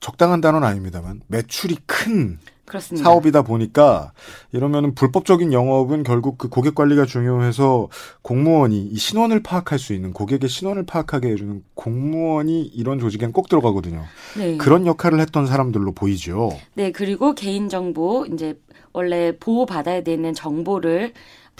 적당한 0.00 0.40
단어는 0.40 0.66
아닙니다만 0.66 1.22
매출이 1.28 1.78
큰 1.86 2.38
그렇습니다. 2.64 3.08
사업이다 3.08 3.42
보니까 3.42 4.12
이러면은 4.52 4.94
불법적인 4.94 5.52
영업은 5.52 6.04
결국 6.04 6.38
그 6.38 6.48
고객 6.48 6.74
관리가 6.74 7.04
중요해서 7.06 7.88
공무원이 8.22 8.86
이 8.86 8.96
신원을 8.96 9.42
파악할 9.42 9.78
수 9.78 9.92
있는 9.92 10.12
고객의 10.12 10.48
신원을 10.48 10.86
파악하게 10.86 11.30
해주는 11.32 11.64
공무원이 11.74 12.62
이런 12.62 12.98
조직엔 12.98 13.32
꼭 13.32 13.48
들어가거든요. 13.48 14.04
네. 14.38 14.56
그런 14.56 14.86
역할을 14.86 15.20
했던 15.20 15.46
사람들로 15.46 15.92
보이죠. 15.92 16.52
네, 16.74 16.92
그리고 16.92 17.34
개인정보, 17.34 18.26
이제 18.32 18.58
원래 18.92 19.36
보호받아야 19.38 20.02
되는 20.02 20.32
정보를 20.34 21.12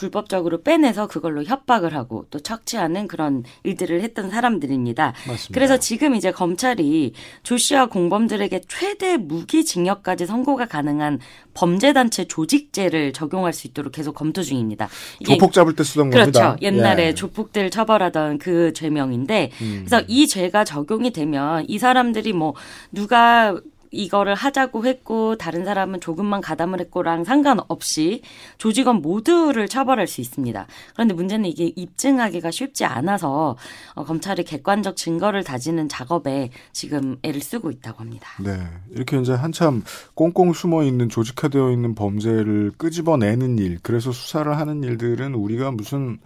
불법적으로 0.02 0.62
빼내서 0.62 1.06
그걸로 1.06 1.44
협박을 1.44 1.94
하고 1.94 2.26
또 2.30 2.40
착취하는 2.40 3.06
그런 3.06 3.44
일들을 3.62 4.00
했던 4.02 4.30
사람들입니다. 4.30 5.14
맞습니다. 5.28 5.54
그래서 5.54 5.76
지금 5.76 6.16
이제 6.16 6.32
검찰이 6.32 7.12
조 7.44 7.56
씨와 7.56 7.86
공범들에게 7.86 8.62
최대 8.66 9.16
무기징역까지 9.16 10.26
선고가 10.26 10.66
가능한 10.66 11.20
범죄단체 11.54 12.24
조직죄를 12.26 13.12
적용할 13.12 13.52
수 13.52 13.68
있도록 13.68 13.92
계속 13.92 14.16
검토 14.16 14.42
중입니다. 14.42 14.88
조폭 15.24 15.52
잡을 15.52 15.76
때 15.76 15.84
쓰던 15.84 16.10
그렇죠. 16.10 16.32
겁니다. 16.32 16.56
옛날에 16.62 17.06
예. 17.08 17.14
조폭들 17.14 17.70
처벌하던 17.70 18.38
그 18.38 18.72
죄명인데 18.72 19.50
음. 19.60 19.84
그래서 19.86 20.04
이 20.08 20.26
죄가 20.26 20.64
적용이 20.64 21.12
되면 21.12 21.64
이 21.68 21.78
사람들이 21.78 22.32
뭐 22.32 22.54
누가 22.90 23.56
이거를 23.92 24.34
하자고 24.34 24.86
했고 24.86 25.36
다른 25.36 25.64
사람은 25.64 26.00
조금만 26.00 26.40
가담을 26.40 26.80
했고랑 26.80 27.24
상관없이 27.24 28.22
조직원 28.58 29.02
모두를 29.02 29.68
처벌할 29.68 30.06
수 30.06 30.20
있습니다. 30.22 30.66
그런데 30.94 31.14
문제는 31.14 31.44
이게 31.44 31.66
입증하기가 31.76 32.50
쉽지 32.50 32.84
않아서 32.86 33.56
어, 33.94 34.04
검찰이 34.04 34.44
객관적 34.44 34.96
증거를 34.96 35.44
다지는 35.44 35.88
작업에 35.88 36.50
지금 36.72 37.18
애를 37.22 37.40
쓰고 37.40 37.70
있다고 37.70 38.00
합니다. 38.00 38.28
네. 38.40 38.58
이렇게 38.90 39.20
이제 39.20 39.32
한참 39.34 39.84
꽁꽁 40.14 40.52
숨어 40.54 40.82
있는 40.84 41.08
조직화되어 41.10 41.70
있는 41.70 41.94
범죄를 41.94 42.72
끄집어내는 42.78 43.58
일, 43.58 43.78
그래서 43.82 44.10
수사를 44.10 44.56
하는 44.56 44.82
일들은 44.82 45.34
우리가 45.34 45.70
무슨 45.70 46.18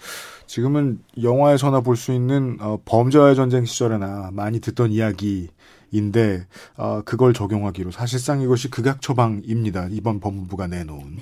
지금은 0.47 1.01
영화에서나 1.21 1.81
볼 1.81 1.97
수 1.97 2.13
있는 2.13 2.59
어, 2.61 2.79
범죄와의 2.85 3.35
전쟁 3.35 3.65
시절에나 3.65 4.31
많이 4.33 4.61
듣던 4.61 4.93
이야기 4.93 5.49
인데 5.97 6.47
어, 6.77 7.03
그걸 7.05 7.33
적용하기로 7.33 7.91
사실상 7.91 8.41
이것이 8.41 8.71
극약 8.71 9.01
처방입니다. 9.01 9.89
이번 9.91 10.21
법무부가 10.21 10.67
내놓은 10.67 11.19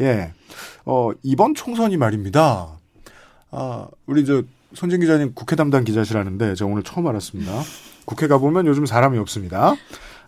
예. 0.00 0.32
어, 0.84 1.10
이번 1.22 1.54
총선이 1.54 1.96
말입니다. 1.96 2.78
아, 3.50 3.88
우리 4.06 4.24
저 4.24 4.42
손진 4.74 5.00
기자님 5.00 5.32
국회 5.34 5.56
담당 5.56 5.84
기자시라는데 5.84 6.54
제가 6.54 6.70
오늘 6.70 6.82
처음 6.82 7.06
알았습니다. 7.06 7.52
국회 8.04 8.28
가 8.28 8.38
보면 8.38 8.66
요즘 8.66 8.86
사람이 8.86 9.18
없습니다. 9.18 9.74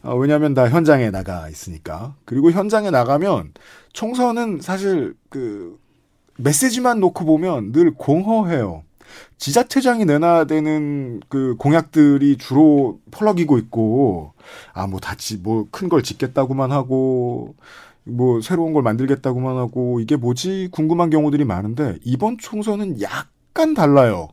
어, 0.02 0.16
왜냐하면 0.16 0.54
다 0.54 0.68
현장에 0.68 1.10
나가 1.10 1.48
있으니까. 1.48 2.14
그리고 2.24 2.50
현장에 2.50 2.90
나가면 2.90 3.52
총선은 3.92 4.60
사실 4.60 5.14
그 5.28 5.78
메시지만 6.38 7.00
놓고 7.00 7.24
보면 7.24 7.72
늘 7.72 7.92
공허해요. 7.92 8.82
지자체장이 9.40 10.04
내놔야 10.04 10.44
되는 10.44 11.20
그 11.28 11.56
공약들이 11.58 12.36
주로 12.36 13.00
펄럭이고 13.10 13.56
있고, 13.58 14.34
아, 14.74 14.86
뭐 14.86 15.00
다치, 15.00 15.38
뭐큰 15.38 15.88
걸 15.88 16.02
짓겠다고만 16.02 16.72
하고, 16.72 17.56
뭐 18.04 18.42
새로운 18.42 18.74
걸 18.74 18.82
만들겠다고만 18.82 19.56
하고, 19.56 19.98
이게 20.00 20.16
뭐지? 20.16 20.68
궁금한 20.70 21.08
경우들이 21.08 21.44
많은데, 21.46 21.96
이번 22.04 22.36
총선은 22.38 23.00
약간 23.00 23.72
달라요. 23.72 24.28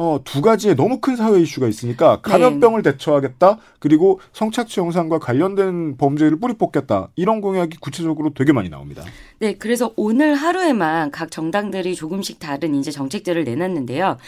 어, 0.00 0.20
두 0.22 0.40
가지의 0.40 0.76
너무 0.76 1.00
큰 1.00 1.16
사회 1.16 1.40
이슈가 1.40 1.66
있으니까 1.66 2.20
감염병을 2.20 2.82
대처하겠다. 2.84 3.58
그리고 3.80 4.20
성착취 4.32 4.78
영상과 4.78 5.18
관련된 5.18 5.96
범죄를 5.96 6.38
뿌리 6.38 6.54
뽑겠다. 6.54 7.08
이런 7.16 7.40
공약이 7.40 7.78
구체적으로 7.78 8.32
되게 8.32 8.52
많이 8.52 8.68
나옵니다. 8.68 9.02
네, 9.40 9.54
그래서 9.54 9.92
오늘 9.96 10.36
하루에만 10.36 11.10
각 11.10 11.32
정당들이 11.32 11.96
조금씩 11.96 12.38
다른 12.38 12.76
이제 12.76 12.92
정책들을 12.92 13.42
내놨는데요. 13.42 14.18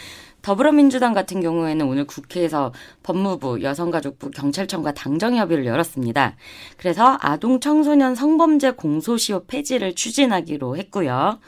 더불어민주당 0.41 1.13
같은 1.13 1.39
경우에는 1.39 1.87
오늘 1.87 2.05
국회에서 2.05 2.73
법무부, 3.03 3.61
여성가족부, 3.61 4.31
경찰청과 4.31 4.93
당정협의를 4.93 5.65
열었습니다. 5.65 6.35
그래서 6.75 7.17
아동 7.21 7.61
청소년 7.61 8.13
성범죄 8.15 8.71
공소시효 8.71 9.45
폐지를 9.45 9.95
추진하기로 9.95 10.75
했고요. 10.75 11.39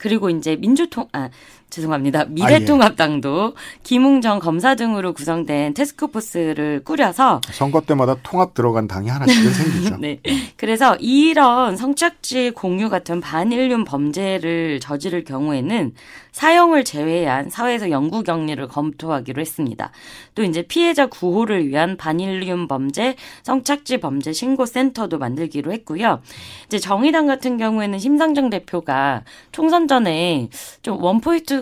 그리고 0.00 0.30
이제 0.30 0.56
민주통 0.56 1.08
아 1.12 1.28
죄송합니다. 1.70 2.24
미래통합당도 2.26 3.54
김웅정 3.82 4.40
검사 4.40 4.74
등으로 4.74 5.12
구성된 5.12 5.74
테스크포스를 5.74 6.82
꾸려서 6.84 7.40
선거 7.52 7.80
때마다 7.80 8.16
통합 8.22 8.54
들어간 8.54 8.88
당이 8.88 9.08
하나씩은 9.08 9.52
생기죠. 9.52 9.96
네. 10.00 10.20
그래서 10.56 10.96
이런 10.96 11.76
성착취 11.76 12.50
공유 12.50 12.90
같은 12.90 13.20
반인륜 13.20 13.84
범죄를 13.84 14.80
저지를 14.80 15.24
경우에는 15.24 15.94
사형을 16.32 16.84
제외한 16.84 17.50
사회에서 17.50 17.90
영구 17.90 18.22
격리를 18.22 18.66
검토하기로 18.68 19.40
했습니다. 19.40 19.90
또 20.34 20.42
이제 20.42 20.62
피해자 20.62 21.06
구호를 21.06 21.66
위한 21.68 21.96
반인륜 21.96 22.68
범죄, 22.68 23.16
성착취 23.42 23.98
범죄 23.98 24.32
신고 24.32 24.66
센터도 24.66 25.18
만들기로 25.18 25.72
했고요. 25.72 26.20
이제 26.66 26.78
정의당 26.78 27.26
같은 27.26 27.56
경우에는 27.56 27.98
심상정 27.98 28.50
대표가 28.50 29.24
총선 29.52 29.88
전에 29.88 30.48
좀 30.82 31.02
원포인트 31.02 31.59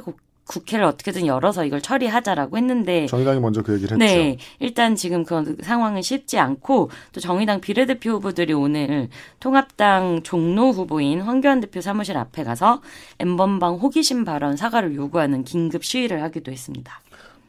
국회를 0.49 0.85
어떻게든 0.87 1.27
열어서 1.27 1.65
이걸 1.65 1.81
처리하자라고 1.81 2.57
했는데 2.57 3.07
정의당이 3.07 3.39
먼저 3.39 3.63
그 3.63 3.75
얘기를 3.75 4.01
했죠. 4.01 4.05
네, 4.05 4.39
일단 4.59 4.97
지금 4.97 5.25
그 5.25 5.57
상황은 5.63 6.03
쉽지 6.03 6.39
않고 6.39 6.91
또 7.13 7.21
정의당 7.21 7.61
비례대표 7.61 8.13
후보들이 8.13 8.55
오늘 8.55 9.09
통합당 9.41 10.23
종로 10.23 10.73
후보인 10.73 11.21
황교안 11.21 11.61
대표 11.61 11.81
사무실 11.81 12.17
앞에 12.17 12.45
가서 12.45 12.81
엠번방 13.19 13.75
호기심 13.75 14.25
발언 14.25 14.57
사과를 14.57 14.95
요구하는 14.95 15.45
긴급 15.45 15.85
시위를 15.85 16.23
하기도 16.23 16.51
했습니다. 16.51 17.01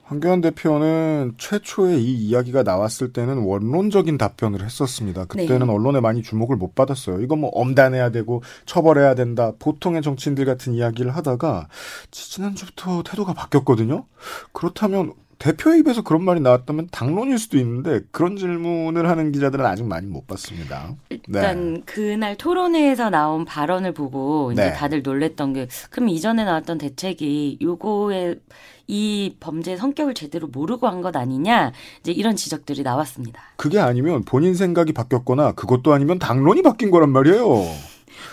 황교안 0.10 0.42
대표는 0.42 1.36
최초에 1.38 1.98
이 1.98 2.16
이야기가 2.16 2.64
나왔을 2.64 3.14
때는 3.14 3.44
원론적인 3.44 4.18
답변을 4.18 4.66
했었습니다. 4.66 5.26
그때는 5.26 5.68
네. 5.68 5.72
언론에 5.72 6.00
많이 6.00 6.24
주목을 6.24 6.56
못 6.56 6.74
받았어요. 6.74 7.22
이거 7.22 7.36
뭐 7.36 7.52
엄단해야 7.52 8.10
되고 8.10 8.42
처벌해야 8.66 9.14
된다. 9.14 9.54
보통의 9.60 10.02
정치인들 10.02 10.46
같은 10.46 10.74
이야기를 10.74 11.16
하다가 11.16 11.68
지난주부터 12.10 13.04
태도가 13.04 13.34
바뀌었거든요. 13.34 14.06
그렇다면 14.52 15.14
대표의 15.40 15.80
입에서 15.80 16.02
그런 16.04 16.24
말이 16.24 16.42
나왔다면 16.42 16.90
당론일 16.92 17.40
수도 17.40 17.58
있는데 17.58 18.02
그런 18.12 18.36
질문을 18.36 19.10
하는 19.10 19.32
기자들은 19.32 19.66
아직 19.66 19.86
많이 19.86 20.06
못 20.06 20.28
봤습니다. 20.28 20.96
일단 21.10 21.82
그날 21.86 22.36
토론회에서 22.36 23.10
나온 23.10 23.46
발언을 23.46 23.94
보고 23.94 24.52
이제 24.52 24.66
네. 24.66 24.74
다들 24.74 25.02
놀랬던 25.02 25.54
게 25.54 25.68
그럼 25.92 26.10
이전에 26.10 26.44
나왔던 26.44 26.78
대책이 26.78 27.60
요거에 27.62 28.36
이 28.88 29.36
범죄의 29.40 29.78
성격을 29.78 30.14
제대로 30.14 30.48
모르고 30.48 30.88
한 30.88 31.00
것 31.02 31.16
아니냐 31.16 31.72
이제 32.02 32.12
이런 32.12 32.36
지적들이 32.36 32.84
나왔습니다. 32.84 33.42
그게 33.56 33.80
아니면 33.80 34.24
본인 34.24 34.54
생각이 34.56 34.92
바뀌었거나 34.92 35.54
그것도 35.54 35.94
아니면 35.94 36.20
당론이 36.20 36.64
바뀐 36.64 36.92
거란 36.92 37.12
말이에요. 37.12 37.66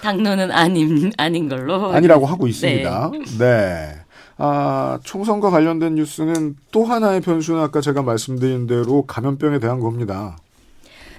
당론은 0.03 0.51
아닌 0.51 1.13
아닌 1.17 1.49
걸로 1.49 1.93
아니라고 1.93 2.27
하고 2.27 2.45
네. 2.47 2.51
있습니다. 2.51 3.13
네. 3.39 3.95
아, 4.39 4.99
총선과 5.03 5.51
관련된 5.51 5.95
뉴스는 5.95 6.57
또 6.71 6.85
하나의 6.85 7.21
변수는 7.21 7.61
아까 7.61 7.81
제가 7.81 8.03
말씀드린 8.03 8.67
대로 8.67 9.07
감염병에 9.07 9.61
대한 9.61 9.81
겁니다. 9.81 10.37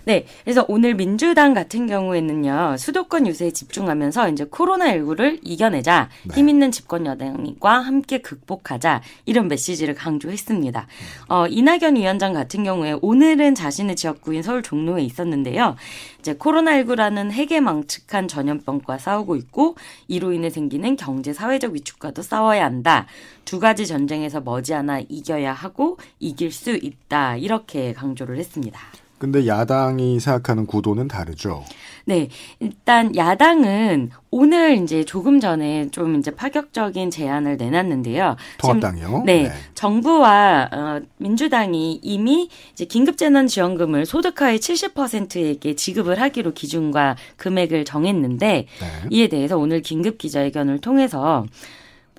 네. 0.08 0.26
그래서 0.46 0.64
오늘 0.70 0.96
민주당 0.96 1.54
같은 1.54 1.86
경우에는요, 1.86 2.78
수도권 2.80 3.28
유세에 3.28 3.52
집중하면서 3.52 4.30
이제 4.30 4.46
코로나19를 4.46 5.40
이겨내자, 5.44 6.08
네. 6.24 6.34
힘 6.34 6.48
있는 6.48 6.72
집권 6.72 7.06
여당과 7.06 7.80
함께 7.80 8.20
극복하자, 8.20 9.02
이런 9.26 9.50
메시지를 9.50 9.96
강조했습니다. 9.96 10.88
어, 11.28 11.48
이낙연 11.48 11.98
위원장 11.98 12.32
같은 12.32 12.64
경우에 12.64 12.96
오늘은 13.02 13.54
자신의 13.54 13.98
지역구인 13.98 14.44
서울 14.44 14.64
종로에 14.64 15.04
있었는데요. 15.04 15.76
이제 16.20 16.36
코로나19라는 16.36 17.32
핵에 17.32 17.60
망측한 17.60 18.30
전염병과 18.30 19.00
싸우고 19.00 19.36
있고, 19.36 19.76
이로 20.08 20.32
인해 20.32 20.50
생기는 20.50 20.96
경제, 20.96 21.34
사회적 21.34 21.74
위축과도 21.74 22.22
싸워야 22.22 22.64
한다. 22.64 23.08
두 23.44 23.60
가지 23.60 23.86
전쟁에서 23.86 24.40
머지않아 24.40 25.02
이겨야 25.10 25.52
하고, 25.52 25.98
이길 26.22 26.54
수 26.54 26.78
있다. 26.78 27.36
이렇게 27.36 27.92
강조를 27.92 28.38
했습니다. 28.38 28.80
근데 29.18 29.48
야당이 29.48 30.20
생각하는 30.20 30.66
구도는 30.66 31.08
다르죠. 31.08 31.64
네. 32.06 32.30
일단 32.60 33.16
야당은 33.16 34.12
오늘 34.32 34.82
이제 34.82 35.04
조금 35.04 35.40
전에 35.40 35.90
좀 35.92 36.20
이제 36.20 36.32
파격적인 36.32 37.12
제안을 37.12 37.58
내놨는데요. 37.58 38.36
통합당이요? 38.60 39.24
네. 39.26 39.44
네. 39.44 39.52
정부와 39.74 40.70
어, 40.72 41.02
민주당이 41.18 42.00
이미 42.02 42.50
이제 42.72 42.86
긴급재난지원금을 42.86 44.06
소득하의 44.06 44.60
70%에게 44.60 45.76
지급을 45.76 46.22
하기로 46.22 46.54
기준과 46.54 47.18
금액을 47.36 47.86
정했는데 47.86 48.48
네. 48.48 48.68
이에 49.10 49.28
대해서 49.28 49.58
오늘 49.58 49.82
긴급 49.82 50.18
기자회견을 50.18 50.80
통해서 50.80 51.46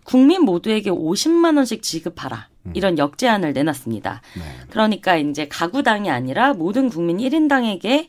국민 0.09 0.41
모두에게 0.41 0.91
50만 0.91 1.59
원씩 1.59 1.83
지급하라. 1.83 2.49
음. 2.65 2.73
이런 2.75 2.97
역제안을 2.97 3.53
내놨습니다. 3.53 4.23
네. 4.37 4.43
그러니까 4.71 5.19
이제 5.19 5.49
가구당이 5.49 6.09
아니라 6.09 6.55
모든 6.55 6.89
국민 6.89 7.19
1인당에게 7.19 8.09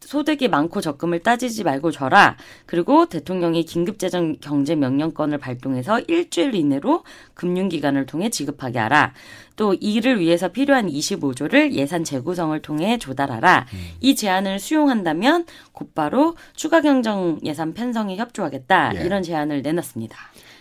소득이 0.00 0.48
많고 0.48 0.80
적금을 0.80 1.20
따지지 1.20 1.62
말고 1.62 1.92
줘라. 1.92 2.36
그리고 2.66 3.06
대통령이 3.06 3.64
긴급재정 3.64 4.38
경제명령권을 4.40 5.38
발동해서 5.38 6.00
일주일 6.08 6.56
이내로 6.56 7.04
금융기관을 7.34 8.06
통해 8.06 8.28
지급하게 8.28 8.80
하라. 8.80 9.14
또 9.54 9.72
이를 9.74 10.18
위해서 10.18 10.48
필요한 10.48 10.88
25조를 10.88 11.74
예산 11.74 12.02
재구성을 12.02 12.60
통해 12.60 12.98
조달하라. 12.98 13.66
이 14.00 14.16
제안을 14.16 14.58
수용한다면 14.58 15.46
곧바로 15.70 16.34
추가 16.56 16.80
경정 16.80 17.38
예산 17.44 17.72
편성에 17.72 18.16
협조하겠다. 18.16 18.96
예. 18.96 19.04
이런 19.04 19.22
제안을 19.22 19.62
내놨습니다. 19.62 20.16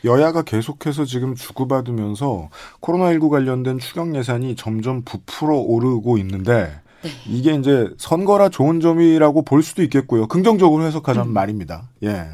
여야가 0.06 0.44
계속해서 0.44 1.06
지금 1.06 1.36
주고받으면서 1.36 2.50
코로나19 2.82 3.30
관련된 3.30 3.80
추경 3.80 4.15
예산이 4.15 4.56
점점 4.56 5.04
부풀어 5.04 5.56
오르고 5.58 6.18
있는데 6.20 6.82
네. 7.02 7.10
이게 7.28 7.54
이제 7.54 7.89
선거라 7.98 8.50
좋은 8.50 8.80
점이라고 8.80 9.44
볼 9.44 9.62
수도 9.62 9.84
있겠고요. 9.84 10.28
긍정적으로 10.28 10.84
음. 10.84 10.88
해석하자면 10.88 11.34
말입니다. 11.34 11.89
예. 12.04 12.26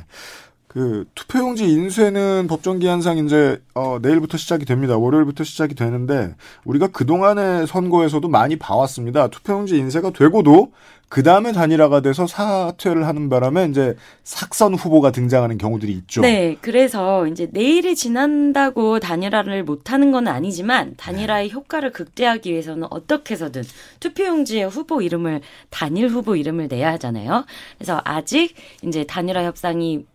그 0.71 1.03
투표용지 1.15 1.69
인쇄는 1.69 2.47
법정 2.47 2.79
기한상 2.79 3.17
이제 3.17 3.61
어 3.75 3.99
내일부터 4.01 4.37
시작이 4.37 4.63
됩니다. 4.63 4.97
월요일부터 4.97 5.43
시작이 5.43 5.75
되는데 5.75 6.33
우리가 6.63 6.87
그동안의 6.87 7.67
선거에서도 7.67 8.25
많이 8.29 8.55
봐왔습니다. 8.55 9.27
투표용지 9.27 9.77
인쇄가 9.77 10.11
되고도 10.11 10.71
그 11.09 11.23
다음에 11.23 11.51
단일화가 11.51 11.99
돼서 11.99 12.25
사퇴를 12.25 13.05
하는 13.05 13.27
바람에 13.27 13.65
이제 13.65 13.97
sak선 14.25 14.75
후보가 14.75 15.11
등장하는 15.11 15.57
경우들이 15.57 15.91
있죠. 15.91 16.21
네, 16.21 16.55
그래서 16.61 17.27
이제 17.27 17.49
내일이 17.51 17.93
지난다고 17.93 19.01
단일화를 19.01 19.65
못하는 19.65 20.13
건 20.13 20.29
아니지만 20.29 20.93
단일화의 20.95 21.49
네. 21.49 21.53
효과를 21.53 21.91
극대화하기 21.91 22.49
위해서는 22.49 22.87
어떻게 22.91 23.33
해서든 23.33 23.63
투표용지에 23.99 24.63
후보 24.63 25.01
이름을 25.01 25.41
단일 25.69 26.07
후보 26.07 26.37
이름을 26.37 26.69
내야 26.69 26.93
하잖아요. 26.93 27.43
그래서 27.77 27.99
아직 28.05 28.55
이제 28.81 29.03
단일화 29.03 29.43
협상이 29.43 30.05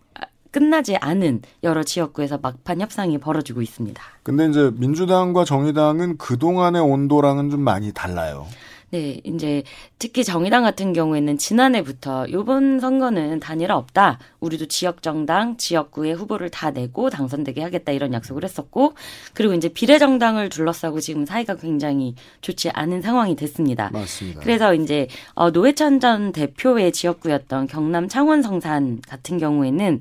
끝나지 0.56 0.96
않은 0.96 1.42
여러 1.64 1.82
지역구에서 1.82 2.38
막판 2.38 2.80
협상이 2.80 3.18
벌어지고 3.18 3.60
있습니다. 3.60 4.02
근데 4.22 4.46
이제 4.46 4.70
민주당과 4.76 5.44
정의당은 5.44 6.16
그동안의 6.16 6.80
온도랑은 6.80 7.50
좀 7.50 7.60
많이 7.60 7.92
달라요. 7.92 8.46
네, 8.88 9.20
이제 9.24 9.64
특히 9.98 10.24
정의당 10.24 10.62
같은 10.62 10.94
경우에는 10.94 11.36
지난해부터 11.36 12.28
이번 12.28 12.80
선거는 12.80 13.40
단일화 13.40 13.76
없다. 13.76 14.18
우리도 14.40 14.68
지역 14.68 15.02
정당, 15.02 15.58
지역구의 15.58 16.14
후보를 16.14 16.48
다 16.48 16.70
내고 16.70 17.10
당선되게 17.10 17.60
하겠다 17.62 17.92
이런 17.92 18.14
약속을 18.14 18.42
했었고, 18.42 18.94
그리고 19.34 19.52
이제 19.52 19.68
비례 19.68 19.98
정당을 19.98 20.48
둘러싸고 20.48 21.00
지금 21.00 21.26
사이가 21.26 21.56
굉장히 21.56 22.14
좋지 22.40 22.70
않은 22.70 23.02
상황이 23.02 23.36
됐습니다. 23.36 23.90
맞습니다. 23.92 24.40
그래서 24.40 24.72
이제 24.72 25.08
어, 25.34 25.50
노회찬 25.50 26.00
전 26.00 26.32
대표의 26.32 26.92
지역구였던 26.92 27.66
경남 27.66 28.08
창원 28.08 28.40
성산 28.40 29.02
같은 29.06 29.36
경우에는 29.36 30.00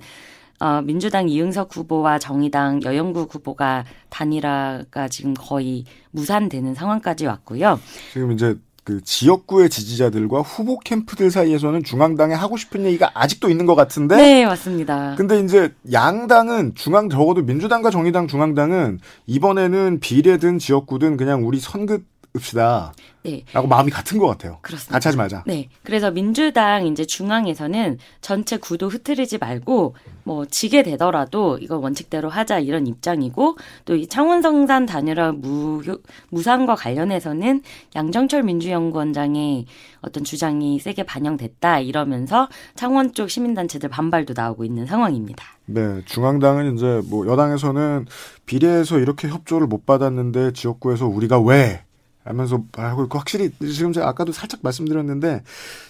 어, 0.66 0.82
민주당 0.82 1.30
이응석 1.30 1.78
후보와 1.78 2.18
정의당 2.18 2.82
여영구 2.82 3.28
후보가 3.30 3.86
단일화가 4.10 5.10
지금 5.10 5.36
거의 5.36 5.84
무산되는 6.10 6.74
상황까지 6.74 7.28
왔고요. 7.28 7.80
지금 8.12 8.32
이제 8.32 8.56
그 8.84 9.00
지역구의 9.04 9.70
지지자들과 9.70 10.42
후보 10.42 10.80
캠프들 10.80 11.30
사이에서는 11.30 11.84
중앙당에 11.84 12.34
하고 12.34 12.58
싶은 12.58 12.84
얘기가 12.86 13.12
아직도 13.14 13.50
있는 13.50 13.68
것 13.68 13.76
같은데. 13.76 14.16
네, 14.16 14.46
맞습니다. 14.48 15.14
근데 15.16 15.40
이제 15.40 15.72
양당은 15.92 16.74
중앙 16.74 17.10
적어도 17.10 17.44
민주당과 17.44 17.92
정의당 17.92 18.28
중앙당은 18.28 19.00
이번에는 19.28 20.00
비례든 20.00 20.58
지역구든 20.58 21.18
그냥 21.18 21.46
우리 21.46 21.60
선긋 21.60 22.06
읍시다. 22.36 22.94
네. 23.24 23.44
라고 23.54 23.68
마음이 23.68 23.90
같은 23.90 24.20
것 24.20 24.28
같아요. 24.28 24.60
그렇습니다. 24.62 24.94
같이 24.94 25.08
하지 25.08 25.18
말자. 25.18 25.44
네. 25.48 25.68
그래서 25.84 26.12
민주당 26.12 26.86
이제 26.86 27.06
중앙에서는 27.06 27.98
전체 28.22 28.58
구도 28.58 28.88
흐트리지 28.88 29.40
말고 29.40 29.96
뭐 30.24 30.46
지게 30.46 30.84
되더라도 30.84 31.58
이거 31.60 31.78
원칙대로 31.78 32.30
하자 32.30 32.60
이런 32.60 32.86
입장이고 32.88 33.58
또 33.86 33.96
이 33.96 34.08
창원성산 34.08 34.86
단일화 34.86 35.32
무, 35.32 35.82
무산과 36.30 36.76
관련해서는 36.76 37.62
양정철 37.96 38.44
민주연구원장의 38.44 39.66
어떤 40.02 40.24
주장이 40.24 40.80
세게 40.80 41.04
반영됐다 41.04 41.80
이러면서 41.80 42.50
창원 42.76 43.14
쪽 43.14 43.30
시민단체들 43.30 43.90
반발도 43.90 44.34
나오고 44.36 44.66
있는 44.66 44.86
상황입니다. 44.86 45.46
네, 45.66 46.02
중앙당은 46.06 46.76
이제 46.76 47.02
뭐 47.10 47.26
여당에서는 47.28 48.06
비례해서 48.46 49.00
이렇게 49.00 49.30
협조를 49.30 49.68
못 49.68 49.86
받았는데 49.86 50.54
지역구에서 50.54 51.08
우리가 51.08 51.40
왜 51.40 51.85
하면서 52.26 52.62
하고 52.74 53.04
있고 53.04 53.20
확실히 53.20 53.52
지금 53.60 53.94
제가 53.94 54.08
아까도 54.10 54.32
살짝 54.32 54.60
말씀드렸는데 54.64 55.44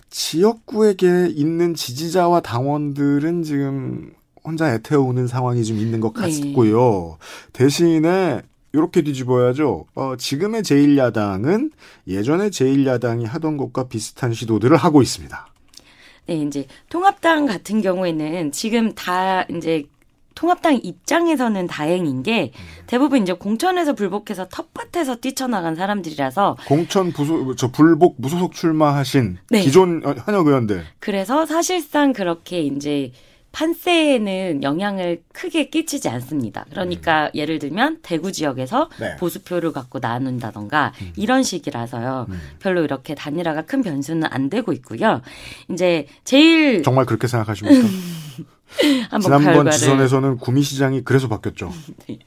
지역구에게 0.10 1.30
있는 1.34 1.74
지지자와 1.74 2.42
당원들은 2.42 3.44
지금 3.44 4.14
혼자 4.44 4.74
애태우는 4.74 5.28
상황이 5.28 5.64
좀 5.64 5.78
있는 5.78 6.00
것 6.02 6.14
네. 6.14 6.30
같고요. 6.30 7.18
대신에 7.54 8.42
이렇게 8.74 9.02
뒤집어야죠. 9.02 9.86
어, 9.96 10.16
지금의 10.18 10.62
제1야당은 10.64 11.72
예전에 12.08 12.50
제1야당이 12.50 13.26
하던 13.26 13.56
것과 13.58 13.88
비슷한 13.88 14.34
시도들을 14.34 14.76
하고 14.76 15.02
있습니다. 15.02 15.48
네, 16.28 16.36
이제 16.36 16.68
통합당 16.90 17.46
같은 17.46 17.82
경우에는 17.82 18.52
지금 18.52 18.94
다 18.94 19.44
이제 19.44 19.86
통합당 20.36 20.80
입장에서는 20.84 21.68
다행인 21.68 22.22
게 22.22 22.52
대부분 22.88 23.24
이제 23.24 23.34
공천에서 23.34 23.94
불복해서 23.94 24.48
텃밭에서 24.50 25.16
뛰쳐나간 25.16 25.76
사람들이라서 25.76 26.58
공천 26.68 27.12
부소, 27.12 27.56
저 27.56 27.72
불복 27.72 28.16
무소속 28.20 28.54
출마하신 28.54 29.38
네. 29.50 29.62
기존 29.62 30.04
현역 30.26 30.48
의원들. 30.48 30.84
그래서 31.00 31.46
사실상 31.46 32.14
그렇게 32.14 32.62
이제 32.62 33.12
판세에는 33.56 34.64
영향을 34.64 35.24
크게 35.32 35.70
끼치지 35.70 36.10
않습니다. 36.10 36.66
그러니까 36.70 37.32
예를 37.34 37.58
들면 37.58 38.00
대구 38.02 38.34
지역에서 38.34 38.90
네. 39.00 39.16
보수표를 39.16 39.72
갖고 39.72 40.00
나눈다던가 40.00 40.92
이런 41.16 41.42
식이라서요. 41.42 42.28
별로 42.60 42.84
이렇게 42.84 43.16
단일화가 43.16 43.62
큰 43.62 43.82
변수는 43.82 44.28
안 44.30 44.50
되고 44.50 44.74
있고요. 44.74 45.22
이제 45.72 46.06
제일 46.26 46.84
정말 46.84 47.06
그렇게 47.06 47.28
생각하십니까? 47.28 47.88
한번 49.10 49.22
지난번 49.22 49.44
결과를 49.46 49.72
지선에서는 49.72 50.38
구미시장이 50.38 51.06
그래서 51.06 51.30
바뀌었죠. 51.30 51.72
예. 52.10 52.18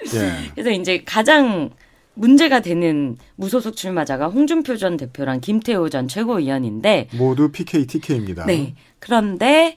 그래서 0.55 0.71
이제 0.71 1.03
가장 1.05 1.69
문제가 2.15 2.61
되는 2.61 3.19
무소속 3.37 3.77
출마자가 3.77 4.29
홍준표 4.29 4.79
전 4.79 4.97
대표랑 4.97 5.41
김태호 5.41 5.91
전 5.91 6.09
최고위원인데 6.09 7.09
모두 7.19 7.53
PK, 7.53 7.87
TK입니다. 7.87 8.47
네. 8.47 8.75
그런데 8.99 9.77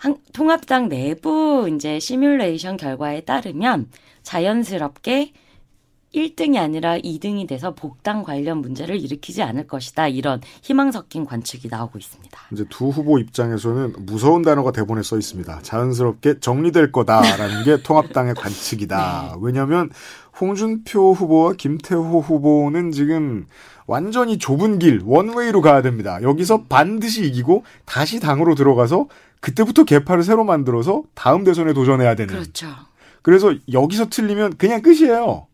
한, 0.00 0.16
통합당 0.32 0.88
내부 0.88 1.68
이제 1.70 2.00
시뮬레이션 2.00 2.78
결과에 2.78 3.20
따르면 3.20 3.88
자연스럽게 4.22 5.32
1등이 6.14 6.56
아니라 6.56 6.98
2등이 6.98 7.46
돼서 7.46 7.74
복당 7.74 8.22
관련 8.22 8.58
문제를 8.62 8.98
일으키지 8.98 9.42
않을 9.42 9.66
것이다. 9.66 10.08
이런 10.08 10.40
희망 10.62 10.90
섞인 10.90 11.26
관측이 11.26 11.68
나오고 11.68 11.98
있습니다. 11.98 12.40
이제 12.50 12.64
두 12.70 12.88
후보 12.88 13.18
입장에서는 13.18 13.94
무서운 13.98 14.40
단어가 14.40 14.72
대본에 14.72 15.02
써 15.02 15.18
있습니다. 15.18 15.60
자연스럽게 15.60 16.40
정리될 16.40 16.92
거다라는 16.92 17.64
게 17.64 17.80
통합당의 17.84 18.34
관측이다. 18.36 19.36
왜냐하면 19.42 19.90
홍준표 20.40 21.12
후보와 21.12 21.52
김태호 21.52 22.20
후보는 22.20 22.90
지금 22.90 23.46
완전히 23.86 24.38
좁은 24.38 24.78
길 24.78 25.02
원웨이로 25.04 25.60
가야 25.60 25.82
됩니다. 25.82 26.22
여기서 26.22 26.64
반드시 26.70 27.26
이기고 27.26 27.64
다시 27.84 28.18
당으로 28.18 28.54
들어가서 28.54 29.08
그때부터 29.40 29.84
개파를 29.84 30.22
새로 30.22 30.44
만들어서 30.44 31.02
다음 31.14 31.44
대선에 31.44 31.72
도전해야 31.72 32.14
되는. 32.14 32.34
그렇죠. 32.34 32.68
그래서 33.22 33.54
여기서 33.72 34.08
틀리면 34.08 34.56
그냥 34.56 34.82
끝이에요. 34.82 35.46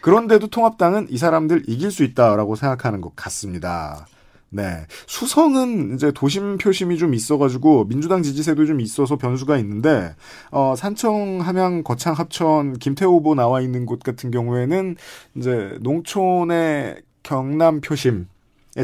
그런데도 0.00 0.48
통합당은 0.48 1.06
이 1.10 1.16
사람들 1.16 1.62
이길 1.66 1.90
수 1.90 2.04
있다라고 2.04 2.56
생각하는 2.56 3.00
것 3.00 3.16
같습니다. 3.16 4.06
네. 4.50 4.86
수성은 5.06 5.94
이제 5.94 6.12
도심 6.12 6.58
표심이 6.58 6.96
좀 6.96 7.12
있어가지고 7.12 7.86
민주당 7.86 8.22
지지세도 8.22 8.66
좀 8.66 8.80
있어서 8.80 9.16
변수가 9.16 9.56
있는데, 9.58 10.14
어, 10.52 10.74
산청, 10.76 11.40
함양, 11.40 11.82
거창, 11.82 12.14
합천, 12.14 12.78
김태호 12.78 13.14
후보 13.14 13.34
나와 13.34 13.60
있는 13.60 13.84
곳 13.84 14.00
같은 14.00 14.30
경우에는 14.30 14.96
이제 15.36 15.76
농촌의 15.80 17.02
경남 17.24 17.80
표심, 17.80 18.14
의 18.14 18.26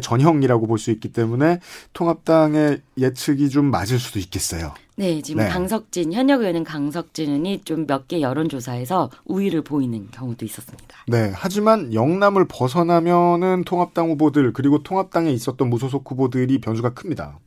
전형이라고 0.01 0.67
볼 0.67 0.79
수 0.79 0.91
있기 0.93 1.13
때문에 1.13 1.59
통합당의 1.93 2.81
예측이 2.99 3.49
좀 3.51 3.67
맞을 3.71 3.99
수도 3.99 4.19
있겠어요. 4.19 4.73
네, 4.97 5.21
지금 5.23 5.43
네. 5.43 5.49
강석진 5.49 6.13
현역 6.13 6.41
의원은 6.43 6.63
강석진 6.65 7.29
의원이 7.31 7.63
좀 7.65 7.87
몇 7.87 8.07
개 8.07 8.21
여론조사에서 8.21 9.11
우위를 9.25 9.63
보이는 9.63 10.09
경우도 10.11 10.45
있었습니다. 10.45 10.97
네. 11.09 11.33
하지만 11.35 11.93
영남을 11.95 12.47
벗어나면은 12.49 13.65
통합당 13.65 14.11
후보들 14.11 14.53
그리고 14.53 14.83
통합당에 14.83 15.31
있었던 15.33 15.69
무소속 15.71 16.11
후보들이 16.11 16.61
변수가 16.61 16.91
큽니다. 16.95 17.39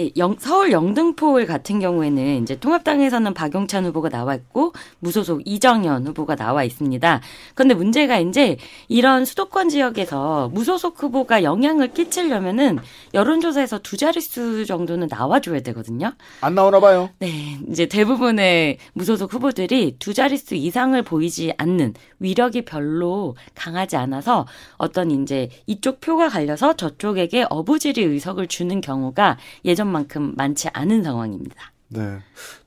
네, 0.00 0.10
영- 0.16 0.36
서울 0.38 0.72
영등포을 0.72 1.44
같은 1.44 1.78
경우에는 1.78 2.40
이제 2.42 2.58
통합당에서는 2.58 3.34
박용찬 3.34 3.84
후보가 3.84 4.08
나와 4.08 4.34
있고 4.34 4.72
무소속 5.00 5.42
이정현 5.44 6.06
후보가 6.06 6.36
나와 6.36 6.64
있습니다. 6.64 7.20
그런데 7.54 7.74
문제가 7.74 8.18
이제 8.18 8.56
이런 8.88 9.26
수도권 9.26 9.68
지역에서 9.68 10.48
무소속 10.54 11.02
후보가 11.02 11.42
영향을 11.42 11.88
끼치려면은 11.92 12.78
여론조사에서 13.12 13.80
두 13.80 13.98
자릿수 13.98 14.64
정도는 14.64 15.08
나와줘야 15.10 15.60
되거든요. 15.60 16.12
안 16.40 16.54
나오나 16.54 16.80
봐요. 16.80 17.10
네, 17.18 17.58
이제 17.68 17.84
대부분의 17.84 18.78
무소속 18.94 19.34
후보들이 19.34 19.96
두 19.98 20.14
자릿수 20.14 20.54
이상을 20.54 21.02
보이지 21.02 21.52
않는 21.58 21.92
위력이 22.20 22.62
별로 22.62 23.36
강하지 23.54 23.96
않아서 23.96 24.46
어떤 24.78 25.10
이제 25.10 25.50
이쪽 25.66 26.00
표가 26.00 26.30
갈려서 26.30 26.76
저쪽에게 26.76 27.44
어부지리 27.50 28.02
의석을 28.02 28.46
주는 28.46 28.80
경우가 28.80 29.36
예전 29.66 29.89
만큼 29.90 30.34
많지 30.36 30.68
않은 30.72 31.02
상황입니다. 31.02 31.72
네. 31.92 32.18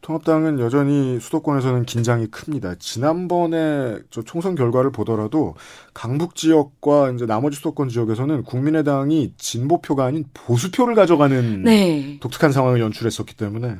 통합당은 0.02 0.60
여전히 0.60 1.18
수도권에서는 1.20 1.86
긴장이 1.86 2.28
큽니다. 2.28 2.76
지난번에 2.76 4.00
저 4.10 4.22
총선 4.22 4.54
결과를 4.54 4.92
보더라도 4.92 5.56
강북 5.94 6.36
지역과 6.36 7.12
이제 7.12 7.26
나머지 7.26 7.56
수도권 7.56 7.88
지역에서는 7.88 8.44
국민의당이 8.44 9.34
진보표가 9.38 10.04
아닌 10.04 10.26
보수표를 10.34 10.94
가져가는 10.94 11.64
네. 11.64 12.18
독특한 12.20 12.52
상황을 12.52 12.82
연출했었기 12.82 13.36
때문에 13.36 13.78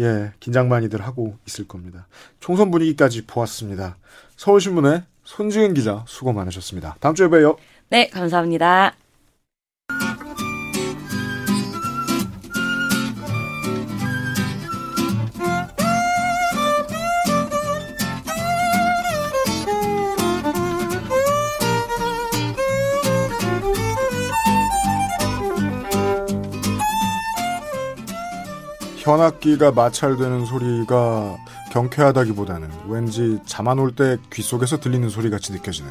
예, 0.00 0.32
긴장 0.40 0.70
많이들 0.70 1.02
하고 1.02 1.36
있을 1.46 1.68
겁니다. 1.68 2.06
총선 2.40 2.70
분위기까지 2.70 3.26
보았습니다. 3.26 3.98
서울신문의 4.36 5.02
손지은 5.24 5.74
기자 5.74 6.04
수고 6.08 6.32
많으셨습니다. 6.32 6.96
다음 7.00 7.14
주에 7.14 7.28
봬요. 7.28 7.58
네, 7.90 8.08
감사합니다. 8.08 8.94
현악기가 29.08 29.72
마찰되는 29.72 30.44
소리가 30.44 31.38
경쾌하다기보다는 31.72 32.68
왠지 32.88 33.38
잠 33.46 33.66
안 33.68 33.78
올 33.78 33.94
때 33.94 34.18
귀 34.28 34.42
속에서 34.42 34.78
들리는 34.80 35.08
소리 35.08 35.30
같이 35.30 35.50
느껴지는 35.52 35.90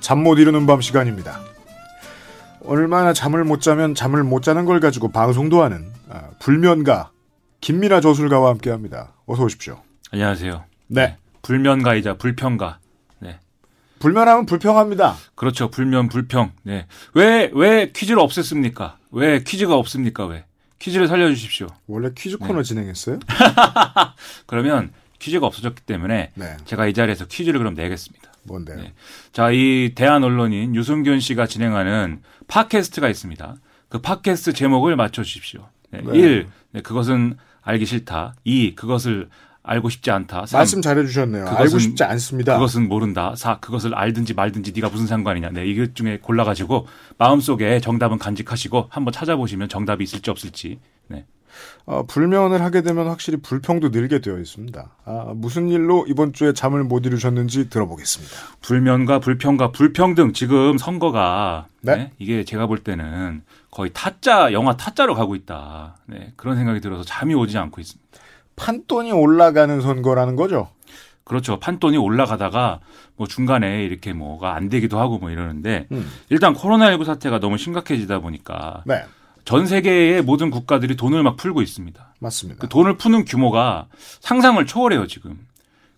잠 0.00 0.22
못 0.22 0.38
이루는 0.38 0.66
밤 0.66 0.80
시간입니다. 0.80 1.38
얼마나 2.64 3.12
잠을 3.12 3.44
못 3.44 3.60
자면 3.60 3.94
잠을 3.94 4.24
못 4.24 4.42
자는 4.42 4.64
걸 4.64 4.80
가지고 4.80 5.08
방송도 5.12 5.62
하는 5.62 5.92
아, 6.08 6.30
불면가 6.40 7.10
김민아 7.60 8.00
저술가와 8.00 8.48
함께합니다. 8.50 9.12
어서 9.26 9.42
오십시오. 9.44 9.82
안녕하세요. 10.10 10.64
네. 10.86 11.18
불면가이자 11.42 12.14
불평가. 12.16 12.78
네. 13.18 13.40
불면하면 13.98 14.46
불평합니다. 14.46 15.16
그렇죠. 15.34 15.70
불면 15.70 16.08
불평. 16.08 16.52
네. 16.62 16.86
왜, 17.14 17.50
왜 17.52 17.92
퀴즈를 17.92 18.22
없앴습니까? 18.22 18.94
왜 19.10 19.42
퀴즈가 19.42 19.74
없습니까? 19.76 20.24
왜? 20.26 20.44
퀴즈를 20.82 21.06
살려주십시오. 21.06 21.68
원래 21.86 22.10
퀴즈 22.12 22.38
코너 22.38 22.64
진행했어요? 22.64 23.20
그러면 24.46 24.92
퀴즈가 25.20 25.46
없어졌기 25.46 25.82
때문에 25.82 26.32
네. 26.34 26.56
제가 26.64 26.88
이 26.88 26.92
자리에서 26.92 27.26
퀴즈를 27.26 27.60
그럼 27.60 27.74
내겠습니다. 27.74 28.32
뭔데요? 28.42 28.78
네. 28.78 28.92
자, 29.30 29.52
이 29.52 29.92
대한 29.94 30.24
언론인 30.24 30.74
유승균 30.74 31.20
씨가 31.20 31.46
진행하는 31.46 32.20
팟캐스트가 32.48 33.08
있습니다. 33.08 33.54
그 33.90 34.00
팟캐스트 34.00 34.54
제목을 34.54 34.96
맞춰 34.96 35.22
주십시오. 35.22 35.68
네. 35.90 36.02
네. 36.04 36.18
1. 36.18 36.48
네, 36.72 36.82
그것은 36.82 37.36
알기 37.60 37.86
싫다. 37.86 38.34
2. 38.42 38.74
그것을 38.74 39.28
알고 39.62 39.88
싶지 39.90 40.10
않다. 40.10 40.46
3. 40.46 40.58
말씀 40.58 40.82
잘해주셨네요. 40.82 41.46
알고 41.46 41.78
싶지 41.78 42.02
않습니다. 42.04 42.54
그것은 42.54 42.88
모른다. 42.88 43.34
4. 43.36 43.60
그것을 43.60 43.94
알든지 43.94 44.34
말든지 44.34 44.72
네가 44.74 44.88
무슨 44.88 45.06
상관이냐. 45.06 45.50
네, 45.50 45.66
이것 45.66 45.94
중에 45.94 46.18
골라가지고 46.20 46.86
마음속에 47.18 47.80
정답은 47.80 48.18
간직하시고 48.18 48.86
한번 48.88 49.12
찾아보시면 49.12 49.68
정답이 49.68 50.02
있을지 50.02 50.30
없을지. 50.30 50.80
네. 51.06 51.24
어, 51.84 52.04
불면을 52.06 52.62
하게 52.62 52.82
되면 52.82 53.08
확실히 53.08 53.38
불평도 53.40 53.90
늘게 53.90 54.20
되어 54.20 54.38
있습니다. 54.38 54.90
아, 55.04 55.32
무슨 55.34 55.68
일로 55.68 56.06
이번 56.08 56.32
주에 56.32 56.52
잠을 56.52 56.82
못 56.82 57.06
이루셨는지 57.06 57.68
들어보겠습니다. 57.68 58.34
불면과 58.62 59.20
불평과 59.20 59.70
불평등 59.70 60.32
지금 60.32 60.78
선거가 60.78 61.66
네. 61.82 61.96
네, 61.96 62.10
이게 62.18 62.44
제가 62.44 62.66
볼 62.66 62.78
때는 62.78 63.42
거의 63.70 63.90
타짜 63.92 64.52
영화 64.52 64.76
타짜로 64.76 65.14
가고 65.14 65.34
있다. 65.36 65.98
네, 66.06 66.32
그런 66.36 66.56
생각이 66.56 66.80
들어서 66.80 67.04
잠이 67.04 67.34
오지 67.34 67.58
않고 67.58 67.80
있습니다. 67.80 68.02
판돈이 68.56 69.12
올라가는 69.12 69.80
선거라는 69.80 70.36
거죠. 70.36 70.68
그렇죠. 71.24 71.58
판돈이 71.60 71.96
올라가다가 71.96 72.80
뭐 73.16 73.26
중간에 73.26 73.84
이렇게 73.84 74.12
뭐가 74.12 74.54
안 74.54 74.68
되기도 74.68 74.98
하고 74.98 75.18
뭐 75.18 75.30
이러는데 75.30 75.86
음. 75.92 76.10
일단 76.30 76.54
코로나19 76.54 77.04
사태가 77.04 77.38
너무 77.40 77.58
심각해지다 77.58 78.18
보니까 78.20 78.82
네. 78.86 79.04
전 79.44 79.66
세계의 79.66 80.22
모든 80.22 80.50
국가들이 80.50 80.96
돈을 80.96 81.22
막 81.22 81.36
풀고 81.36 81.62
있습니다. 81.62 82.14
맞습니다. 82.18 82.60
그 82.60 82.68
돈을 82.68 82.96
푸는 82.96 83.24
규모가 83.24 83.86
상상을 84.20 84.64
초월해요, 84.64 85.06
지금. 85.06 85.46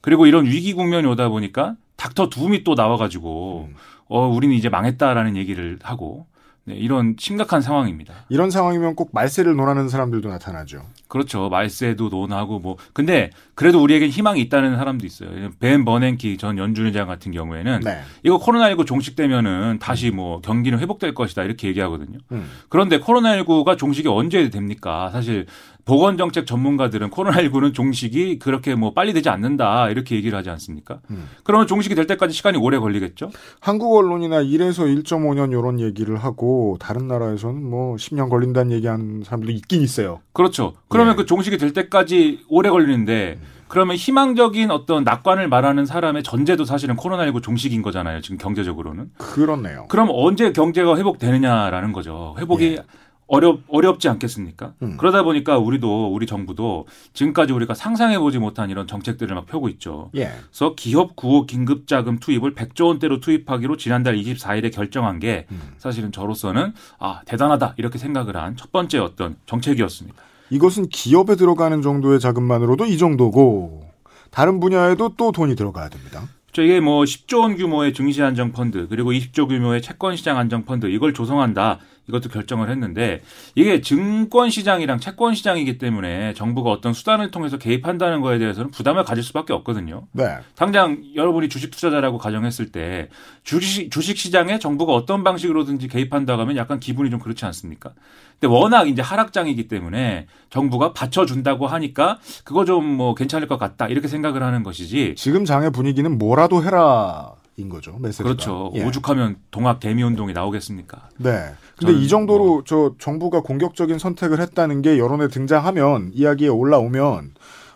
그리고 0.01 0.27
이런 0.27 0.47
위기 0.47 0.73
국면이 0.73 1.07
오다 1.07 1.29
보니까 1.29 1.77
닥터 1.97 2.29
둠이 2.29 2.65
또 2.65 2.75
나와가지고, 2.75 3.69
음. 3.71 3.77
어, 4.09 4.27
우리는 4.27 4.55
이제 4.55 4.69
망했다라는 4.69 5.37
얘기를 5.37 5.79
하고, 5.83 6.27
네, 6.67 6.75
이런 6.77 7.15
심각한 7.19 7.61
상황입니다. 7.61 8.15
이런 8.31 8.51
상황이면 8.51 8.95
꼭 8.95 9.11
말세를 9.13 9.55
논하는 9.55 9.89
사람들도 9.89 10.31
나타나죠. 10.31 10.83
그렇죠. 11.09 11.51
말세도 11.51 12.09
논하고 12.09 12.59
뭐. 12.59 12.77
근데 12.95 13.31
그래도 13.55 13.83
우리에겐 13.83 14.09
희망이 14.09 14.41
있다는 14.41 14.77
사람도 14.77 15.05
있어요. 15.05 15.51
벤 15.61 15.85
버냉키 15.85 16.39
전 16.39 16.57
연준의장 16.57 17.07
같은 17.07 17.33
경우에는 17.33 17.81
네. 17.85 18.01
이거 18.23 18.39
코로나19 18.39 18.87
종식되면은 18.87 19.79
다시 19.79 20.11
뭐 20.11 20.41
경기는 20.41 20.79
회복될 20.79 21.13
것이다 21.13 21.43
이렇게 21.43 21.69
얘기하거든요. 21.69 22.19
음. 22.33 22.51
그런데 22.71 22.99
코로나19가 22.99 23.77
종식이 23.77 24.09
언제 24.09 24.49
됩니까? 24.49 25.11
사실 25.11 25.47
보건 25.85 26.17
정책 26.17 26.47
전문가들은 26.47 27.11
코로나19는 27.11 27.75
종식이 27.75 28.39
그렇게 28.39 28.75
뭐 28.75 28.95
빨리 28.95 29.13
되지 29.13 29.29
않는다 29.29 29.91
이렇게 29.91 30.17
얘기를 30.17 30.37
하지 30.37 30.51
않습니까? 30.51 31.01
음. 31.11 31.29
그러면 31.43 31.67
종식이 31.67 31.95
될 31.95 32.07
때까지 32.07 32.35
시간이 32.35 32.59
오래 32.59 32.79
걸리겠죠? 32.79 33.31
한국 33.61 33.97
언론이나 33.97 34.43
1에서 34.43 35.03
1.5년 35.03 35.51
이런 35.51 35.81
얘기를 35.81 36.17
하고 36.17 36.77
다른 36.81 37.07
나라에서는 37.07 37.63
뭐 37.63 37.97
10년 37.97 38.31
걸린다는 38.31 38.73
얘기하는 38.73 39.23
사람도 39.25 39.51
있긴 39.53 39.83
있어요. 39.83 40.21
그렇죠. 40.33 40.75
그러면 40.89 41.17
그 41.17 41.27
종식이 41.27 41.59
될 41.59 41.73
때까지 41.73 42.45
오래 42.49 42.71
걸리는데 42.71 43.39
그러면 43.69 43.97
희망적인 43.97 44.71
어떤 44.71 45.05
낙관을 45.05 45.49
말하는 45.49 45.85
사람의 45.85 46.23
전제도 46.23 46.65
사실은 46.65 46.97
코로나19 46.97 47.43
종식인 47.43 47.83
거잖아요. 47.83 48.21
지금 48.21 48.39
경제적으로는. 48.39 49.11
그렇네요. 49.19 49.87
그럼 49.89 50.09
언제 50.13 50.53
경제가 50.53 50.97
회복되느냐라는 50.97 51.93
거죠. 51.93 52.37
회복이 52.39 52.79
어렵 53.27 53.61
어렵지 53.69 54.09
않겠습니까? 54.09 54.75
음. 54.83 54.97
그러다 54.99 55.23
보니까 55.23 55.59
우리도 55.59 56.13
우리 56.13 56.27
정부도 56.27 56.87
지금까지 57.15 57.53
우리가 57.53 57.75
상상해 57.75 58.19
보지 58.19 58.39
못한 58.39 58.71
이런 58.71 58.87
정책들을 58.87 59.35
막 59.35 59.47
펴고 59.47 59.69
있죠. 59.71 60.11
예. 60.15 60.31
그래서 60.51 60.75
기업 60.77 61.17
구호 61.17 61.47
긴급 61.47 61.87
자금 61.87 62.19
투입을 62.19 62.55
100조 62.55 62.87
원대로 62.89 63.21
투입하기로 63.21 63.77
지난달 63.79 64.17
24일에 64.17 64.73
결정한 64.75 65.19
게 65.19 65.47
음. 65.51 65.61
사실은 65.79 66.13
저로서는 66.13 66.75
아 66.99 67.21
대단하다 67.27 67.75
이렇게 67.79 67.99
생각을 67.99 68.37
한 68.37 68.55
첫 68.57 68.71
번째 68.73 68.99
어떤 68.99 69.37
정책이었습니다. 69.47 70.23
이것은 70.51 70.89
기업에 70.89 71.37
들어가는 71.37 71.81
정도의 71.83 72.21
자금만으로도 72.21 72.85
이 72.85 72.99
정도고 72.99 73.85
다른 74.31 74.61
분야에도 74.61 75.15
또 75.17 75.33
돈이 75.33 75.57
들어가야 75.57 75.89
됩니다. 75.89 76.23
저 76.53 76.63
이게 76.63 76.79
뭐 76.79 77.03
10조 77.03 77.41
원 77.41 77.57
규모의 77.57 77.93
증시 77.95 78.23
안정 78.23 78.53
펀드 78.53 78.87
그리고 78.89 79.11
20조 79.13 79.49
규모의 79.49 79.83
채권 79.83 80.15
시장 80.15 80.39
안정 80.39 80.65
펀드 80.65 80.87
이걸 80.87 81.13
조성한다. 81.13 81.81
이것도 82.09 82.29
결정을 82.29 82.71
했는데 82.71 83.23
이게 83.55 83.81
증권 83.81 84.51
시장이랑 84.51 85.01
채권 85.01 85.35
시장이기 85.35 85.79
때문에 85.79 86.33
정부가 86.35 86.71
어떤 86.71 86.93
수단을 86.93 87.31
통해서 87.31 87.59
개입한다는 87.59 88.21
거에 88.21 88.39
대해서는 88.39 88.71
부담을 88.71 89.05
가질 89.05 89.23
수밖에 89.23 89.53
없거든요. 89.53 90.07
네. 90.13 90.39
당장 90.55 91.03
여러분이 91.15 91.49
주식 91.49 91.71
투자자라고 91.71 92.19
가정했을 92.19 92.73
때 92.73 93.09
주식 93.43 93.91
주식 93.91 94.17
시장에 94.17 94.59
정부가 94.59 94.95
어떤 94.95 95.25
방식으로든지 95.25 95.89
개입한다고 95.89 96.41
하면 96.43 96.57
약간 96.57 96.81
기분이 96.81 97.11
좀 97.11 97.21
그렇지 97.21 97.45
않습니까? 97.45 97.93
근데 98.41 98.53
워낙 98.53 98.89
이제 98.89 99.03
하락장이기 99.03 99.69
때문에 99.69 100.27
정부가 100.51 100.93
받쳐준다고 100.93 101.67
하니까 101.67 102.19
그거 102.45 102.65
좀 102.65 102.85
뭐 102.95 103.15
괜찮을 103.15 103.49
것 103.49 103.59
같다 103.59 103.89
이렇게 103.89 104.09
생각을 104.09 104.43
하는 104.43 104.63
것이지. 104.63 105.15
지금 105.17 105.45
장의 105.45 105.71
분위기는 105.73 106.17
뭐라도 106.19 106.63
해라. 106.63 107.33
인 107.57 107.69
거죠 107.69 107.97
메시지가. 108.01 108.25
그렇죠. 108.29 108.73
예. 108.75 108.85
오죽하면 108.85 109.37
동학 109.53 109.79
개미 109.79 110.03
운동이 110.03 110.33
나오겠습니까? 110.33 111.09
네. 111.19 111.53
근데 111.79 111.93
이 111.93 112.09
정도로 112.09 112.65
저 112.67 112.95
정부가 112.99 113.43
공격적인 113.43 113.99
선택을 113.99 114.41
했다는 114.41 114.83
게 114.83 114.99
여론에 114.99 115.29
등장하면 115.29 116.11
이야기에 116.15 116.49
올라오면 116.49 117.35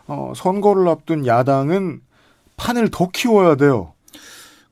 어, 0.09 0.33
선거를 0.35 0.89
앞둔 0.89 1.27
야당은 1.27 2.01
판을 2.57 2.89
더 2.91 3.09
키워야 3.13 3.55
돼요. 3.55 3.93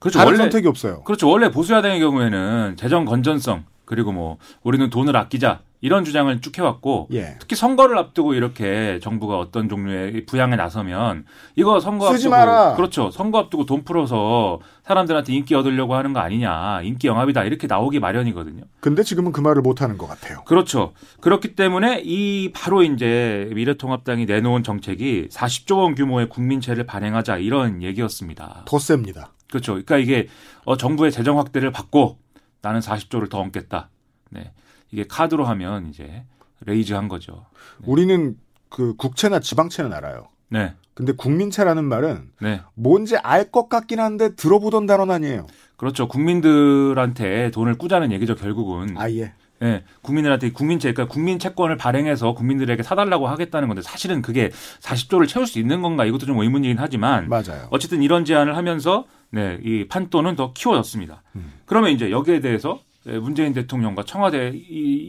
그렇죠. 0.01 0.19
다른 0.19 0.33
원래- 0.33 0.43
선택이 0.45 0.67
없어요. 0.67 1.03
그렇죠. 1.05 1.29
원래 1.29 1.51
보수 1.53 1.73
야당의 1.73 2.01
경우에는 2.01 2.77
재정 2.77 3.05
건전성 3.05 3.65
그리고 3.85 4.11
뭐 4.11 4.39
우리는 4.65 4.91
돈을 4.91 5.17
아끼자 5.17 5.61
이런 5.81 6.05
주장을 6.05 6.41
쭉 6.41 6.59
해왔고 6.59 7.09
예. 7.13 7.37
특히 7.39 7.55
선거를 7.55 7.99
앞두고 7.99 8.35
이렇게 8.35 8.99
정부가 9.03 9.39
어떤 9.39 9.69
종류의 9.69 10.27
부양에 10.27 10.57
나서면 10.57 11.25
이거 11.55 11.81
선거 11.81 12.09
앞두고 12.09 12.31
마라. 12.31 12.75
그렇죠. 12.77 13.11
선거 13.11 13.39
앞두고 13.39 13.67
돈 13.67 13.85
풀어서 13.85 14.61
사람들한테 14.85 15.33
인기 15.35 15.55
얻으려고 15.55 15.95
하는 15.95 16.13
거 16.13 16.21
아니냐 16.21 16.83
인기 16.83 17.07
영합이다 17.09 17.45
이렇게 17.45 17.67
나오기 17.67 18.01
마련이거든요. 18.01 18.63
근데 18.81 19.03
지금은 19.03 19.33
그 19.33 19.41
말을 19.41 19.63
못 19.63 19.83
하는 19.83 19.99
것 19.99 20.07
같아요. 20.07 20.43
그렇죠. 20.45 20.93
그렇기 21.21 21.55
때문에 21.55 22.03
이 22.05 22.53
바로 22.53 22.83
이제 22.83 23.51
미래통합당이 23.55 24.27
내놓은 24.27 24.63
정책이 24.63 25.29
40조 25.31 25.79
원 25.79 25.95
규모의 25.95 26.29
국민채를 26.29 26.87
발행하자 26.87 27.39
이런 27.39 27.83
얘기였습니다. 27.83 28.63
더 28.67 28.79
셉니다. 28.79 29.33
그렇죠. 29.49 29.73
그러니까 29.73 29.99
이게 29.99 30.29
어, 30.65 30.77
정부의 30.77 31.13
재정 31.13 31.39
확대를 31.39 31.71
받고 31.71 32.19
나는 32.63 32.81
40조를 32.81 33.31
더 33.31 33.39
얹겠다. 33.39 33.91
네. 34.31 34.53
이게 34.91 35.05
카드로 35.07 35.45
하면 35.45 35.89
이제 35.89 36.25
레이즈한 36.65 37.09
거죠. 37.09 37.47
우리는 37.83 38.37
그 38.69 38.95
국채나 38.97 39.41
지방채는 39.41 39.93
알아요. 39.93 40.29
네. 40.49 40.75
근데 40.95 41.13
국민채라는 41.13 41.85
말은 41.85 42.31
네. 42.41 42.61
뭔지 42.75 43.17
알 43.17 43.51
것 43.51 43.69
같긴 43.69 44.01
한데 44.01 44.35
들어보던 44.35 44.87
단어는 44.87 45.15
아니에요. 45.15 45.47
그렇죠. 45.77 46.09
국민들한테 46.09 47.51
돈을 47.51 47.77
꾸자는 47.77 48.13
얘기죠, 48.13 48.35
결국은. 48.35 48.97
아 48.97 49.11
예. 49.11 49.33
예, 49.63 49.85
국민들한테 50.03 50.53
국민채, 50.53 50.93
그러니까 50.93 51.11
국민 51.13 51.39
채권을 51.39 51.79
발행해서 51.79 52.35
국민들에게 52.35 52.83
사달라고 52.83 53.27
하겠다는 53.27 53.69
건데 53.69 53.81
사실은 53.83 54.21
그게 54.21 54.51
40조를 54.81 55.27
채울 55.27 55.47
수 55.47 55.59
있는 55.59 55.81
건가 55.81 56.05
이것도 56.05 56.27
좀 56.27 56.39
의문이긴 56.39 56.77
하지만 56.79 57.29
맞아요. 57.31 57.67
어쨌든 57.71 58.03
이런 58.03 58.27
제안을 58.27 58.55
하면서 58.55 59.07
네, 59.31 59.59
이 59.63 59.87
판돈은 59.89 60.37
더 60.37 60.53
키워졌습니다. 60.53 61.23
음. 61.37 61.53
그러면 61.65 61.91
이제 61.93 62.11
여기에 62.11 62.41
대해서 62.41 62.81
예, 62.81 62.96
문재인 63.07 63.53
대통령과 63.53 64.05
청와대 64.05 64.53
이, 64.55 64.61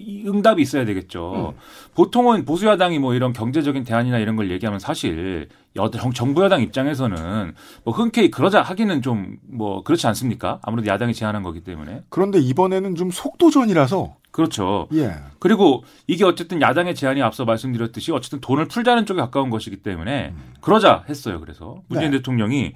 이 0.08 0.28
응답이 0.28 0.62
있어야 0.62 0.86
되겠죠. 0.86 1.54
음. 1.56 1.60
보통은 1.96 2.46
보수 2.46 2.68
야당이 2.68 3.00
뭐 3.00 3.14
이런 3.14 3.34
경제적인 3.34 3.84
대안이나 3.84 4.20
이런 4.20 4.36
걸 4.36 4.52
얘기하면 4.52 4.80
사실 4.80 5.50
여, 5.76 5.90
정- 5.90 6.12
정부 6.14 6.44
여당 6.44 6.62
입장에서는 6.62 7.54
뭐 7.84 7.94
흔쾌히 7.94 8.30
그러자 8.32 8.62
하기는 8.62 9.02
좀 9.02 9.38
뭐 9.50 9.82
그렇지 9.84 10.06
않습니까? 10.08 10.60
아무래도 10.62 10.88
야당이 10.90 11.14
제안한 11.16 11.42
거기 11.42 11.62
때문에. 11.62 12.04
그런데 12.10 12.38
이번에는 12.40 12.96
좀 12.96 13.10
속도전이라서 13.10 14.16
그렇죠. 14.38 14.88
예. 14.94 15.16
그리고 15.40 15.84
이게 16.06 16.24
어쨌든 16.24 16.62
야당의 16.62 16.94
제안이 16.94 17.24
앞서 17.24 17.44
말씀드렸듯이 17.44 18.12
어쨌든 18.12 18.40
돈을 18.40 18.68
풀자는 18.68 19.08
쪽에 19.08 19.20
가까운 19.20 19.50
것이기 19.50 19.78
때문에 19.78 20.36
그러자 20.62 21.06
했어요. 21.10 21.40
그래서 21.40 21.82
문재인 21.88 22.12
네. 22.12 22.18
대통령이 22.18 22.74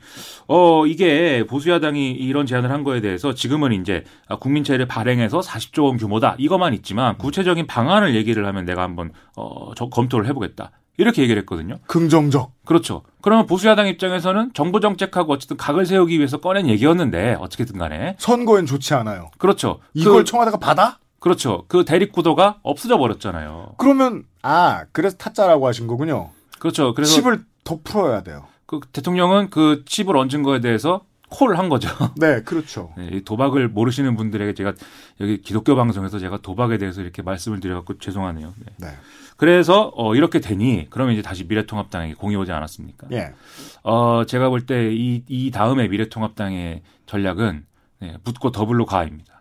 어 0.47 0.87
이게 0.87 1.45
보수 1.47 1.69
야당이 1.69 2.13
이런 2.13 2.47
제안을 2.47 2.71
한 2.71 2.83
거에 2.83 2.99
대해서 2.99 3.35
지금은 3.35 3.73
이제 3.73 4.03
국민채를 4.39 4.87
발행해서 4.87 5.39
40조 5.41 5.83
원 5.83 5.97
규모다 5.97 6.33
이것만 6.39 6.73
있지만 6.73 7.15
구체적인 7.19 7.67
방안을 7.67 8.15
얘기를 8.15 8.43
하면 8.47 8.65
내가 8.65 8.81
한번 8.81 9.11
어 9.37 9.73
저- 9.75 9.87
검토를 9.89 10.25
해보겠다. 10.29 10.71
이렇게 10.97 11.21
얘기를 11.21 11.39
했거든요. 11.41 11.77
긍정적. 11.87 12.51
그렇죠. 12.65 13.03
그러면 13.21 13.45
보수야당 13.45 13.87
입장에서는 13.87 14.51
정부 14.53 14.79
정책하고 14.79 15.33
어쨌든 15.33 15.57
각을 15.57 15.85
세우기 15.85 16.17
위해서 16.17 16.37
꺼낸 16.37 16.67
얘기였는데 16.67 17.37
어떻게든 17.39 17.77
간에 17.79 18.15
선거엔 18.19 18.65
좋지 18.65 18.93
않아요. 18.95 19.29
그렇죠. 19.37 19.79
이걸 19.93 20.17
그- 20.17 20.23
청와대가 20.25 20.57
받아? 20.57 20.97
그렇죠. 21.21 21.63
그 21.67 21.85
대립 21.85 22.11
구도가 22.11 22.57
없어져 22.63 22.97
버렸잖아요. 22.97 23.75
그러면 23.77 24.23
아 24.41 24.85
그래서 24.91 25.15
타짜라고 25.17 25.67
하신 25.67 25.85
거군요. 25.87 26.31
그렇죠. 26.59 26.93
그래서 26.93 27.13
칩을 27.13 27.43
더 27.63 27.79
풀어야 27.83 28.21
돼요. 28.23 28.47
그 28.65 28.79
대통령은 28.91 29.49
그 29.51 29.83
칩을 29.85 30.17
얹은 30.17 30.41
거에 30.43 30.59
대해서 30.61 31.05
콜을 31.29 31.59
한 31.59 31.69
거죠. 31.69 31.89
네, 32.17 32.41
그렇죠. 32.41 32.91
네, 32.97 33.07
이 33.13 33.21
도박을 33.23 33.69
모르시는 33.69 34.15
분들에게 34.15 34.53
제가 34.55 34.73
여기 35.21 35.41
기독교 35.41 35.75
방송에서 35.75 36.17
제가 36.19 36.39
도박에 36.41 36.77
대해서 36.79 37.01
이렇게 37.01 37.21
말씀을 37.21 37.59
드려갖고 37.59 37.99
죄송하네요. 37.99 38.53
네. 38.57 38.87
네. 38.87 38.87
그래서 39.37 39.91
어, 39.95 40.15
이렇게 40.15 40.39
되니 40.39 40.87
그러면 40.89 41.13
이제 41.13 41.21
다시 41.21 41.45
미래통합당에게 41.45 42.15
공이 42.15 42.35
오지 42.35 42.51
않았습니까? 42.51 43.07
예. 43.11 43.31
어, 43.83 44.23
제가 44.25 44.49
볼 44.49 44.65
때 44.65 44.91
이이 44.91 45.51
다음에 45.51 45.87
미래통합당의 45.87 46.81
전략은 47.05 47.65
네, 48.01 48.17
묻고 48.23 48.51
더블로 48.51 48.85
가입니다. 48.85 49.40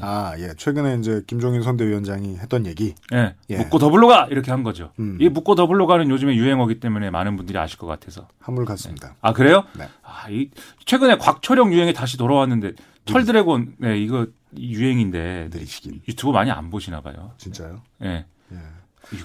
아, 0.00 0.34
예. 0.38 0.52
최근에 0.56 0.96
이제 0.98 1.22
김종인 1.26 1.62
선대위원장이 1.62 2.38
했던 2.38 2.66
얘기. 2.66 2.94
예, 3.14 3.34
예. 3.50 3.56
묻고 3.58 3.78
더블로 3.78 4.08
가 4.08 4.26
이렇게 4.30 4.50
한 4.50 4.62
거죠. 4.62 4.92
음. 4.98 5.16
이 5.20 5.28
묻고 5.28 5.54
더블로 5.54 5.86
가는 5.86 6.08
요즘에 6.10 6.34
유행어기 6.34 6.80
때문에 6.80 7.10
많은 7.10 7.36
분들이 7.36 7.56
아실 7.58 7.78
것 7.78 7.86
같아서. 7.86 8.28
한물갔습니다. 8.40 9.14
아 9.20 9.32
그래요? 9.32 9.64
네. 9.78 9.88
아, 10.02 10.28
이 10.28 10.50
최근에 10.84 11.18
곽철용 11.18 11.72
유행이 11.72 11.92
다시 11.94 12.16
돌아왔는데 12.16 12.72
철드래곤 13.04 13.76
네 13.78 13.98
이거 13.98 14.26
이 14.56 14.72
유행인데 14.74 15.50
느리시긴. 15.52 16.02
유튜브 16.08 16.32
많이 16.32 16.50
안 16.50 16.70
보시나 16.70 17.00
봐요. 17.00 17.32
진짜요? 17.38 17.80
네. 17.98 18.26
예. 18.52 18.56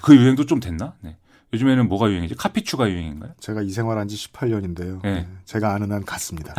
그 0.02 0.14
유행도 0.16 0.46
좀 0.46 0.60
됐나? 0.60 0.94
네. 1.00 1.16
요즘에는 1.52 1.88
뭐가 1.88 2.10
유행이지? 2.10 2.34
카피추가 2.34 2.90
유행인가요? 2.90 3.32
제가 3.38 3.60
이 3.60 3.70
생활한 3.70 4.08
지 4.08 4.16
18년인데요. 4.16 5.02
네. 5.02 5.26
제가 5.44 5.74
아는 5.74 5.92
한 5.92 6.02
같습니다. 6.04 6.54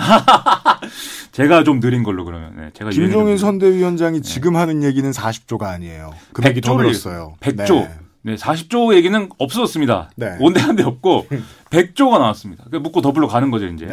제가 1.31 1.63
좀 1.63 1.79
느린 1.79 2.03
걸로 2.03 2.25
그러면. 2.25 2.55
네. 2.55 2.69
제가 2.73 2.91
김종인 2.91 3.37
선대위원장이 3.37 4.21
지금 4.21 4.55
하는 4.55 4.83
얘기는 4.83 5.09
40조가 5.09 5.63
아니에요. 5.63 6.13
금액이 6.33 6.61
더 6.61 6.75
100조를 6.75 6.81
늘었어요. 6.83 7.35
100조. 7.39 7.73
네. 7.73 7.95
네. 8.21 8.35
40조 8.35 8.95
얘기는 8.95 9.29
없어졌습니다. 9.39 10.11
네. 10.15 10.37
온데한데 10.39 10.83
없고 10.83 11.27
100조가 11.71 12.19
나왔습니다. 12.19 12.65
그 12.69 12.77
묻고 12.77 13.01
더블로 13.01 13.27
가는 13.27 13.49
거죠, 13.49 13.65
이제. 13.67 13.87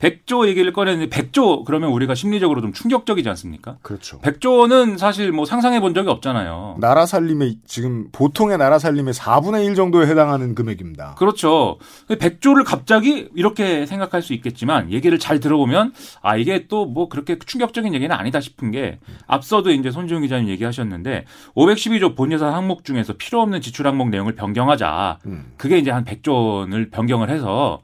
네. 0.00 0.10
100조 0.10 0.46
얘기를 0.48 0.72
꺼냈는데 0.72 1.14
100조 1.14 1.64
그러면 1.64 1.90
우리가 1.90 2.14
심리적으로 2.14 2.60
좀 2.60 2.72
충격적이지 2.72 3.28
않습니까? 3.30 3.76
그렇죠. 3.82 4.20
100조는 4.20 4.98
사실 4.98 5.32
뭐 5.32 5.44
상상해 5.44 5.80
본 5.80 5.94
적이 5.94 6.10
없잖아요. 6.10 6.76
나라 6.80 7.06
살림의 7.06 7.58
지금 7.66 8.08
보통의 8.12 8.58
나라 8.58 8.78
살림의 8.78 9.14
4분의 9.14 9.66
1 9.66 9.74
정도에 9.74 10.06
해당하는 10.06 10.54
금액입니다. 10.54 11.14
그렇죠. 11.16 11.78
100조를 12.08 12.64
갑자기 12.66 13.28
이렇게 13.34 13.86
생각할 13.86 14.22
수 14.22 14.32
있겠지만 14.34 14.90
얘기를 14.92 15.18
잘 15.18 15.40
들어보면 15.40 15.92
아 16.22 16.36
이게 16.36 16.66
또 16.66 16.90
뭐 16.90 17.08
그렇게 17.08 17.38
충격적인 17.38 17.94
얘기는 17.94 18.14
아니다 18.14 18.40
싶은 18.40 18.70
게 18.70 18.98
앞서도 19.26 19.70
이제 19.70 19.90
손지웅 19.90 20.22
기자님 20.22 20.48
얘기하셨는데 20.48 21.24
512조 21.54 22.16
본예산 22.16 22.52
항목 22.52 22.84
중에서 22.84 23.14
필요 23.16 23.40
없는 23.42 23.60
지출 23.60 23.86
항목 23.86 24.08
내용을 24.08 24.34
변경하자. 24.34 25.18
음. 25.26 25.52
그게 25.56 25.78
이제 25.78 25.90
한 25.90 26.04
100조를 26.04 26.90
변경을 26.90 27.30
해서 27.30 27.80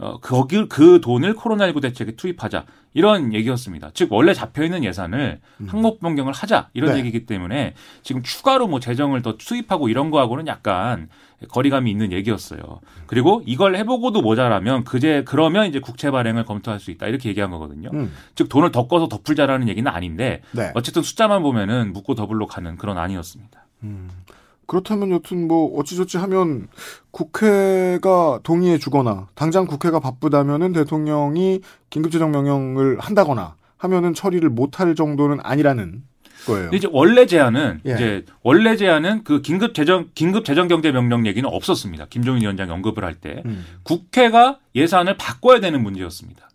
어, 0.00 0.18
거기 0.18 0.66
그 0.66 1.00
돈을 1.02 1.34
코로나19 1.34 1.82
대책에 1.82 2.12
투입하자 2.12 2.64
이런 2.94 3.34
얘기였습니다. 3.34 3.90
즉 3.92 4.10
원래 4.12 4.32
잡혀 4.32 4.64
있는 4.64 4.82
예산을 4.82 5.40
항목 5.66 6.00
변경을 6.00 6.32
하자 6.32 6.70
이런 6.72 6.92
네. 6.92 6.98
얘기이기 6.98 7.26
때문에 7.26 7.74
지금 8.02 8.22
추가로 8.22 8.66
뭐 8.66 8.80
재정을 8.80 9.20
더 9.22 9.36
투입하고 9.36 9.88
이런 9.88 10.10
거하고는 10.10 10.46
약간 10.46 11.08
거리감이 11.48 11.90
있는 11.90 12.12
얘기였어요. 12.12 12.80
그리고 13.06 13.42
이걸 13.44 13.76
해보고도 13.76 14.22
모자라면 14.22 14.84
그제 14.84 15.22
그러면 15.24 15.66
이제 15.66 15.80
국채 15.80 16.10
발행을 16.10 16.46
검토할 16.46 16.80
수 16.80 16.90
있다 16.90 17.06
이렇게 17.06 17.28
얘기한 17.28 17.50
거거든요. 17.50 17.90
음. 17.92 18.12
즉 18.34 18.48
돈을 18.48 18.72
더 18.72 18.88
꿔서 18.88 19.06
더 19.06 19.20
풀자라는 19.22 19.68
얘기는 19.68 19.88
아닌데 19.90 20.40
네. 20.52 20.72
어쨌든 20.74 21.02
숫자만 21.02 21.42
보면은 21.42 21.92
묻고 21.92 22.14
더블로 22.14 22.46
가는 22.46 22.76
그런 22.76 22.98
안이었습니다. 22.98 23.66
그렇다면 24.70 25.10
여튼 25.10 25.48
뭐 25.48 25.76
어찌저찌 25.80 26.16
하면 26.18 26.68
국회가 27.10 28.38
동의해 28.44 28.78
주거나 28.78 29.26
당장 29.34 29.66
국회가 29.66 29.98
바쁘다면은 29.98 30.72
대통령이 30.72 31.60
긴급재정 31.90 32.30
명령을 32.30 33.00
한다거나 33.00 33.56
하면은 33.78 34.14
처리를 34.14 34.48
못할 34.48 34.94
정도는 34.94 35.38
아니라는 35.42 36.04
거예요. 36.46 36.70
이제 36.72 36.86
원래 36.92 37.26
제안은 37.26 37.80
예. 37.84 37.94
이제 37.94 38.24
원래 38.44 38.76
제안은 38.76 39.24
그 39.24 39.42
긴급 39.42 39.74
재정 39.74 40.08
긴급 40.14 40.44
재정 40.44 40.68
경제 40.68 40.92
명령 40.92 41.26
얘기는 41.26 41.48
없었습니다. 41.50 42.06
김종인 42.08 42.42
위원장이 42.42 42.70
언급을 42.70 43.04
할때 43.04 43.42
음. 43.46 43.64
국회가 43.82 44.60
예산을 44.76 45.16
바꿔야 45.16 45.58
되는 45.58 45.82
문제였습니다. 45.82 46.48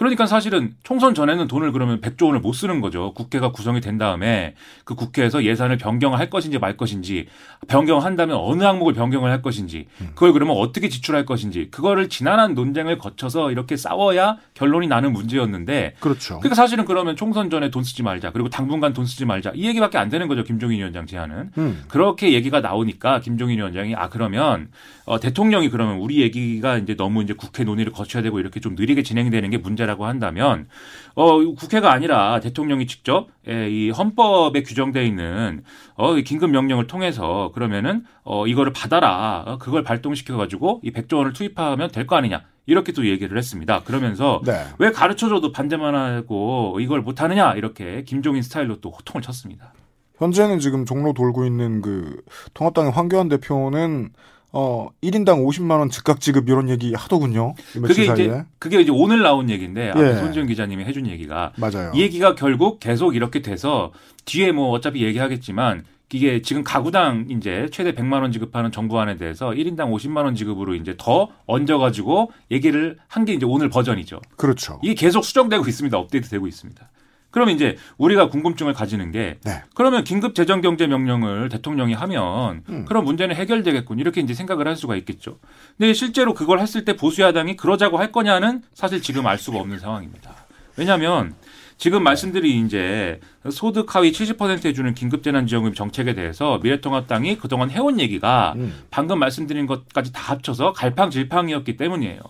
그러니까 0.00 0.24
사실은 0.24 0.72
총선 0.82 1.14
전에는 1.14 1.46
돈을 1.46 1.72
그러면 1.72 2.00
100조 2.00 2.24
원을 2.24 2.40
못 2.40 2.54
쓰는 2.54 2.80
거죠. 2.80 3.12
국회가 3.12 3.52
구성이 3.52 3.82
된 3.82 3.98
다음에 3.98 4.54
그 4.84 4.94
국회에서 4.94 5.44
예산을 5.44 5.76
변경할 5.76 6.30
것인지 6.30 6.58
말 6.58 6.78
것인지 6.78 7.26
변경한다면 7.68 8.38
어느 8.40 8.62
항목을 8.62 8.94
변경을 8.94 9.30
할 9.30 9.42
것인지 9.42 9.88
그걸 10.14 10.32
그러면 10.32 10.56
어떻게 10.56 10.88
지출할 10.88 11.26
것인지 11.26 11.68
그거를 11.70 12.08
지난한 12.08 12.54
논쟁을 12.54 12.96
거쳐서 12.96 13.50
이렇게 13.50 13.76
싸워야 13.76 14.38
결론이 14.54 14.86
나는 14.86 15.12
문제였는데 15.12 15.96
그렇죠. 16.00 16.38
그러니까 16.38 16.54
사실은 16.54 16.86
그러면 16.86 17.14
총선 17.14 17.50
전에 17.50 17.70
돈 17.70 17.84
쓰지 17.84 18.02
말자 18.02 18.32
그리고 18.32 18.48
당분간 18.48 18.94
돈 18.94 19.04
쓰지 19.04 19.26
말자 19.26 19.52
이 19.54 19.66
얘기밖에 19.66 19.98
안 19.98 20.08
되는 20.08 20.28
거죠. 20.28 20.44
김종인 20.44 20.78
위원장 20.78 21.04
제안은. 21.04 21.50
음. 21.58 21.84
그렇게 21.88 22.32
얘기가 22.32 22.60
나오니까 22.60 23.20
김종인 23.20 23.58
위원장이 23.58 23.94
아 23.94 24.08
그러면 24.08 24.68
어, 25.04 25.20
대통령이 25.20 25.68
그러면 25.68 25.98
우리 25.98 26.22
얘기가 26.22 26.78
이제 26.78 26.94
너무 26.96 27.22
이제 27.22 27.34
국회 27.34 27.64
논의를 27.64 27.92
거쳐야 27.92 28.22
되고 28.22 28.40
이렇게 28.40 28.60
좀 28.60 28.76
느리게 28.76 29.02
진행되는 29.02 29.50
게 29.50 29.58
문제라 29.58 29.89
고 29.96 30.06
한다면 30.06 30.68
어 31.14 31.38
국회가 31.54 31.92
아니라 31.92 32.40
대통령이 32.40 32.86
직접 32.86 33.28
예, 33.48 33.68
이 33.70 33.90
헌법에 33.90 34.62
규정돼 34.62 35.04
있는 35.06 35.62
어 35.94 36.14
긴급 36.14 36.50
명령을 36.50 36.86
통해서 36.86 37.50
그러면은 37.54 38.04
어 38.22 38.46
이거를 38.46 38.72
받아라 38.72 39.44
어, 39.46 39.58
그걸 39.58 39.82
발동시켜 39.82 40.36
가지고 40.36 40.80
이 40.82 40.90
100조 40.92 41.16
원을 41.18 41.32
투입하면 41.32 41.90
될 41.90 42.06
거 42.06 42.16
아니냐 42.16 42.42
이렇게 42.66 42.92
또 42.92 43.06
얘기를 43.06 43.36
했습니다. 43.36 43.82
그러면서 43.84 44.40
네. 44.44 44.64
왜 44.78 44.90
가르쳐줘도 44.92 45.52
반대만 45.52 45.94
하고 45.94 46.78
이걸 46.80 47.00
못하느냐 47.02 47.54
이렇게 47.54 48.04
김종인 48.04 48.42
스타일로 48.42 48.80
또 48.80 48.90
호통을 48.90 49.22
쳤습니다. 49.22 49.72
현재는 50.18 50.60
지금 50.60 50.84
종로 50.84 51.12
돌고 51.12 51.44
있는 51.46 51.80
그 51.80 52.22
통합당의 52.54 52.92
황교안 52.92 53.28
대표는 53.28 54.10
어 54.52 54.88
1인당 55.02 55.44
50만 55.46 55.78
원 55.78 55.90
즉각 55.90 56.20
지급 56.20 56.48
이런 56.48 56.68
얘기 56.68 56.92
하더군요. 56.94 57.54
그게 57.72 58.06
사이에. 58.06 58.24
이제 58.24 58.44
그게 58.58 58.80
이제 58.80 58.90
오늘 58.90 59.22
나온 59.22 59.48
얘기인데 59.50 59.92
예. 59.96 60.14
손지은 60.16 60.46
기자님이 60.48 60.84
해준 60.84 61.06
얘기가 61.06 61.52
맞아요. 61.56 61.92
이 61.94 62.00
얘기가 62.02 62.34
결국 62.34 62.80
계속 62.80 63.14
이렇게 63.14 63.42
돼서 63.42 63.92
뒤에 64.24 64.52
뭐 64.52 64.70
어차피 64.70 65.04
얘기하겠지만 65.04 65.84
이게 66.12 66.42
지금 66.42 66.64
가구당 66.64 67.26
이제 67.30 67.68
최대 67.70 67.92
100만 67.92 68.22
원 68.22 68.32
지급하는 68.32 68.72
정부안에 68.72 69.16
대해서 69.16 69.50
1인당 69.50 69.92
50만 69.94 70.24
원 70.24 70.34
지급으로 70.34 70.74
이제 70.74 70.94
더 70.98 71.28
얹어 71.46 71.78
가지고 71.78 72.32
얘기를 72.50 72.96
한 73.06 73.24
게 73.24 73.32
이제 73.34 73.46
오늘 73.46 73.68
버전이죠. 73.68 74.20
그렇죠. 74.36 74.80
이게 74.82 74.94
계속 74.94 75.24
수정되고 75.24 75.64
있습니다. 75.68 75.96
업데이트 75.96 76.28
되고 76.28 76.48
있습니다. 76.48 76.88
그러면 77.30 77.54
이제 77.54 77.76
우리가 77.96 78.28
궁금증을 78.28 78.72
가지는 78.72 79.10
게 79.12 79.38
네. 79.44 79.62
그러면 79.74 80.04
긴급 80.04 80.34
재정 80.34 80.60
경제 80.60 80.86
명령을 80.86 81.48
대통령이 81.48 81.94
하면 81.94 82.62
음. 82.68 82.84
그런 82.86 83.04
문제는 83.04 83.36
해결되겠군 83.36 83.98
이렇게 83.98 84.20
이제 84.20 84.34
생각을 84.34 84.66
할 84.66 84.76
수가 84.76 84.96
있겠죠. 84.96 85.38
근데 85.78 85.92
실제로 85.94 86.34
그걸 86.34 86.60
했을 86.60 86.84
때 86.84 86.96
보수 86.96 87.22
야당이 87.22 87.56
그러자고 87.56 87.98
할 87.98 88.12
거냐는 88.12 88.62
사실 88.74 89.00
지금 89.00 89.26
알 89.26 89.38
수가 89.38 89.58
없는 89.58 89.78
상황입니다. 89.78 90.34
왜냐하면 90.76 91.34
지금 91.80 92.02
말씀드린 92.02 92.66
이제 92.66 93.20
소득 93.50 93.96
하위 93.96 94.12
70% 94.12 94.66
해주는 94.66 94.92
긴급재난지원금 94.94 95.72
정책에 95.72 96.14
대해서 96.14 96.60
미래통합당이 96.62 97.38
그동안 97.38 97.70
해온 97.70 97.98
얘기가 97.98 98.52
음. 98.56 98.74
방금 98.90 99.18
말씀드린 99.18 99.66
것까지 99.66 100.12
다 100.12 100.32
합쳐서 100.32 100.74
갈팡질팡이었기 100.74 101.78
때문이에요. 101.78 102.20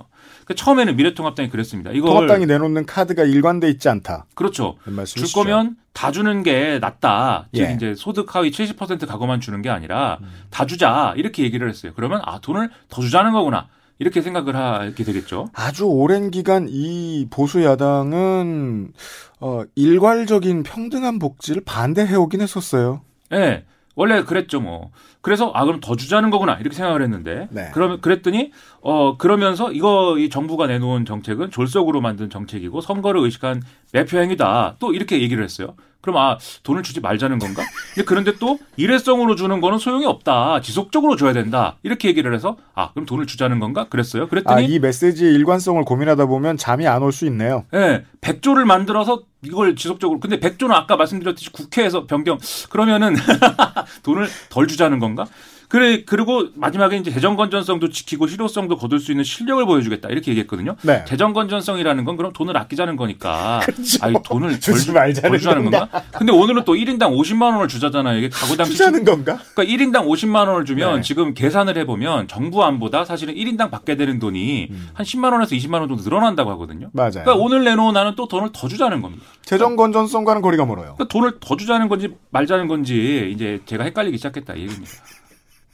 그 0.45 0.55
처음에는 0.55 0.95
미래통합당이 0.95 1.51
그랬습니다. 1.51 1.91
이걸 1.91 2.11
통합당이 2.11 2.47
내놓는 2.47 2.87
카드가 2.87 3.25
일관돼 3.25 3.69
있지 3.71 3.89
않다. 3.89 4.27
그렇죠. 4.37 4.77
그 4.85 5.05
줄. 5.05 5.27
거면 5.35 5.75
다 5.93 6.13
주는 6.13 6.45
게 6.45 6.79
낫다. 6.81 7.49
즉 7.53 7.63
예. 7.63 7.75
이제 7.75 7.95
소득 7.97 8.37
하위 8.37 8.53
70% 8.53 9.05
가구만 9.09 9.41
주는 9.41 9.63
게 9.63 9.69
아니라 9.69 10.21
다 10.51 10.65
주자 10.65 11.13
이렇게 11.17 11.43
얘기를 11.43 11.69
했어요. 11.69 11.91
그러면 11.97 12.21
아 12.25 12.39
돈을 12.39 12.71
더 12.89 13.03
주자는 13.03 13.33
거구나 13.33 13.67
이렇게 14.01 14.23
생각을 14.23 14.57
하게 14.57 15.05
되겠죠. 15.05 15.51
아주 15.53 15.85
오랜 15.85 16.31
기간 16.31 16.67
이 16.69 17.29
보수 17.31 17.63
야당은 17.63 18.93
어, 19.41 19.63
일괄적인 19.75 20.63
평등한 20.63 21.19
복지를 21.19 21.63
반대해 21.65 22.17
오긴 22.17 22.41
했었어요. 22.41 23.03
예. 23.33 23.65
원래 23.95 24.23
그랬죠, 24.25 24.61
뭐. 24.61 24.91
그래서 25.21 25.51
아 25.55 25.67
그럼 25.67 25.81
더 25.81 25.95
주자는 25.97 26.31
거구나 26.31 26.55
이렇게 26.55 26.75
생각을 26.75 27.03
했는데 27.03 27.49
네. 27.51 27.71
그러면 27.75 28.01
그랬더니 28.01 28.53
어 28.81 29.19
그러면서 29.19 29.71
이거 29.73 30.17
이 30.19 30.31
정부가 30.31 30.67
내놓은 30.67 31.05
정책은 31.05 31.51
졸속으로 31.51 32.01
만든 32.01 32.31
정책이고 32.31 32.81
선거를 32.81 33.21
의식한 33.21 33.61
매표 33.93 34.19
행위다 34.19 34.77
또 34.79 34.95
이렇게 34.95 35.21
얘기를 35.21 35.45
했어요. 35.45 35.75
그럼 36.01 36.17
아 36.17 36.39
돈을 36.63 36.83
주지 36.83 37.01
말자는 37.01 37.39
건가? 37.39 37.63
그런데 38.07 38.33
또 38.39 38.59
일회성으로 38.77 39.35
주는 39.37 39.61
거는 39.61 39.79
소용이 39.79 40.07
없다. 40.07 40.61
지속적으로 40.63 41.17
줘야 41.17 41.33
된다. 41.33 41.77
이렇게 41.83 42.09
얘기를 42.09 42.35
해서 42.35 42.57
아 42.75 42.91
그럼 42.93 43.07
돈을 43.07 43.27
주자는 43.27 43.59
건가? 43.61 43.87
그랬어요. 43.91 44.25
아, 44.25 44.27
그랬더니 44.27 44.67
이 44.67 44.79
메시지의 44.79 45.35
일관성을 45.35 45.83
고민하다 45.85 46.27
보면 46.27 46.57
잠이 46.57 46.87
안 46.87 47.03
올 47.03 47.13
수 47.13 47.27
있네요. 47.27 47.65
예, 47.75 48.05
100조를 48.21 48.65
만들어서 48.65 49.23
이걸 49.43 49.75
지속적으로 49.77 50.21
근데 50.21 50.39
100조는 50.39 50.71
아까 50.73 50.97
말씀드렸듯이 50.97 51.51
국회에서 51.51 52.07
변경 52.07 52.39
그러면은 52.71 53.15
돈을 54.03 54.29
덜 54.51 54.67
주자는 54.67 54.99
건가? 54.99 55.27
그래 55.71 56.03
그리고 56.05 56.49
마지막에 56.57 56.97
이제 56.97 57.13
재정 57.13 57.37
건전성도 57.37 57.91
지키고 57.91 58.27
실효성도 58.27 58.77
거둘 58.77 58.99
수 58.99 59.13
있는 59.13 59.23
실력을 59.23 59.65
보여주겠다 59.65 60.09
이렇게 60.09 60.33
얘기했거든요. 60.33 60.75
네. 60.83 61.05
재정 61.07 61.33
건전성이라는 61.33 62.05
건 62.05 62.17
그럼 62.17 62.33
돈을 62.33 62.57
아끼자는 62.57 62.97
거니까 62.97 63.61
아니 64.03 64.17
돈을 64.25 64.49
덜, 64.51 64.61
주지 64.61 64.87
주- 64.87 64.93
말자는 64.93 65.39
건가? 65.39 65.79
건가? 65.87 66.03
근데 66.19 66.33
오늘은 66.33 66.65
또 66.65 66.75
1인당 66.75 67.17
50만 67.17 67.55
원을 67.55 67.69
주자잖아요. 67.69 68.19
이게 68.19 68.29
가구당 68.29 68.67
주자는 68.69 69.05
건가? 69.05 69.39
그러니까 69.55 69.63
1인당 69.77 70.07
50만 70.09 70.49
원을 70.49 70.65
주면 70.65 70.97
네. 70.97 71.03
지금 71.03 71.35
계산을 71.35 71.79
해보면 71.79 72.27
정부 72.27 72.65
안보다 72.65 73.05
사실은 73.05 73.35
1인당 73.37 73.71
받게 73.71 73.97
되는 73.97 74.19
돈이 74.19 74.67
음. 74.73 74.89
한 74.93 75.07
10만 75.07 75.31
원에서 75.33 75.55
20만 75.55 75.75
원 75.75 75.89
정도 75.89 76.03
늘어난다고 76.03 76.51
하거든요. 76.51 76.91
맞아요. 76.93 77.11
그러니까 77.13 77.35
오늘 77.37 77.63
내놓은 77.63 77.95
나는 77.95 78.15
또 78.17 78.27
돈을 78.27 78.51
더 78.53 78.67
주자는 78.67 79.03
겁니다. 79.03 79.25
재정 79.45 79.77
건전성과는 79.77 80.43
거리가 80.43 80.67
멀어요. 80.67 80.97
그러니까 80.97 81.05
돈을 81.07 81.39
더 81.39 81.57
주자는 81.57 81.89
건지 81.89 82.13
말자는 82.31 82.67
건지 82.67 83.31
이제 83.33 83.61
제가 83.67 83.85
헷갈리기 83.85 84.17
시작했다 84.17 84.55
이 84.55 84.63
얘기입니다. 84.63 84.91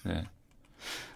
네. 0.06 0.24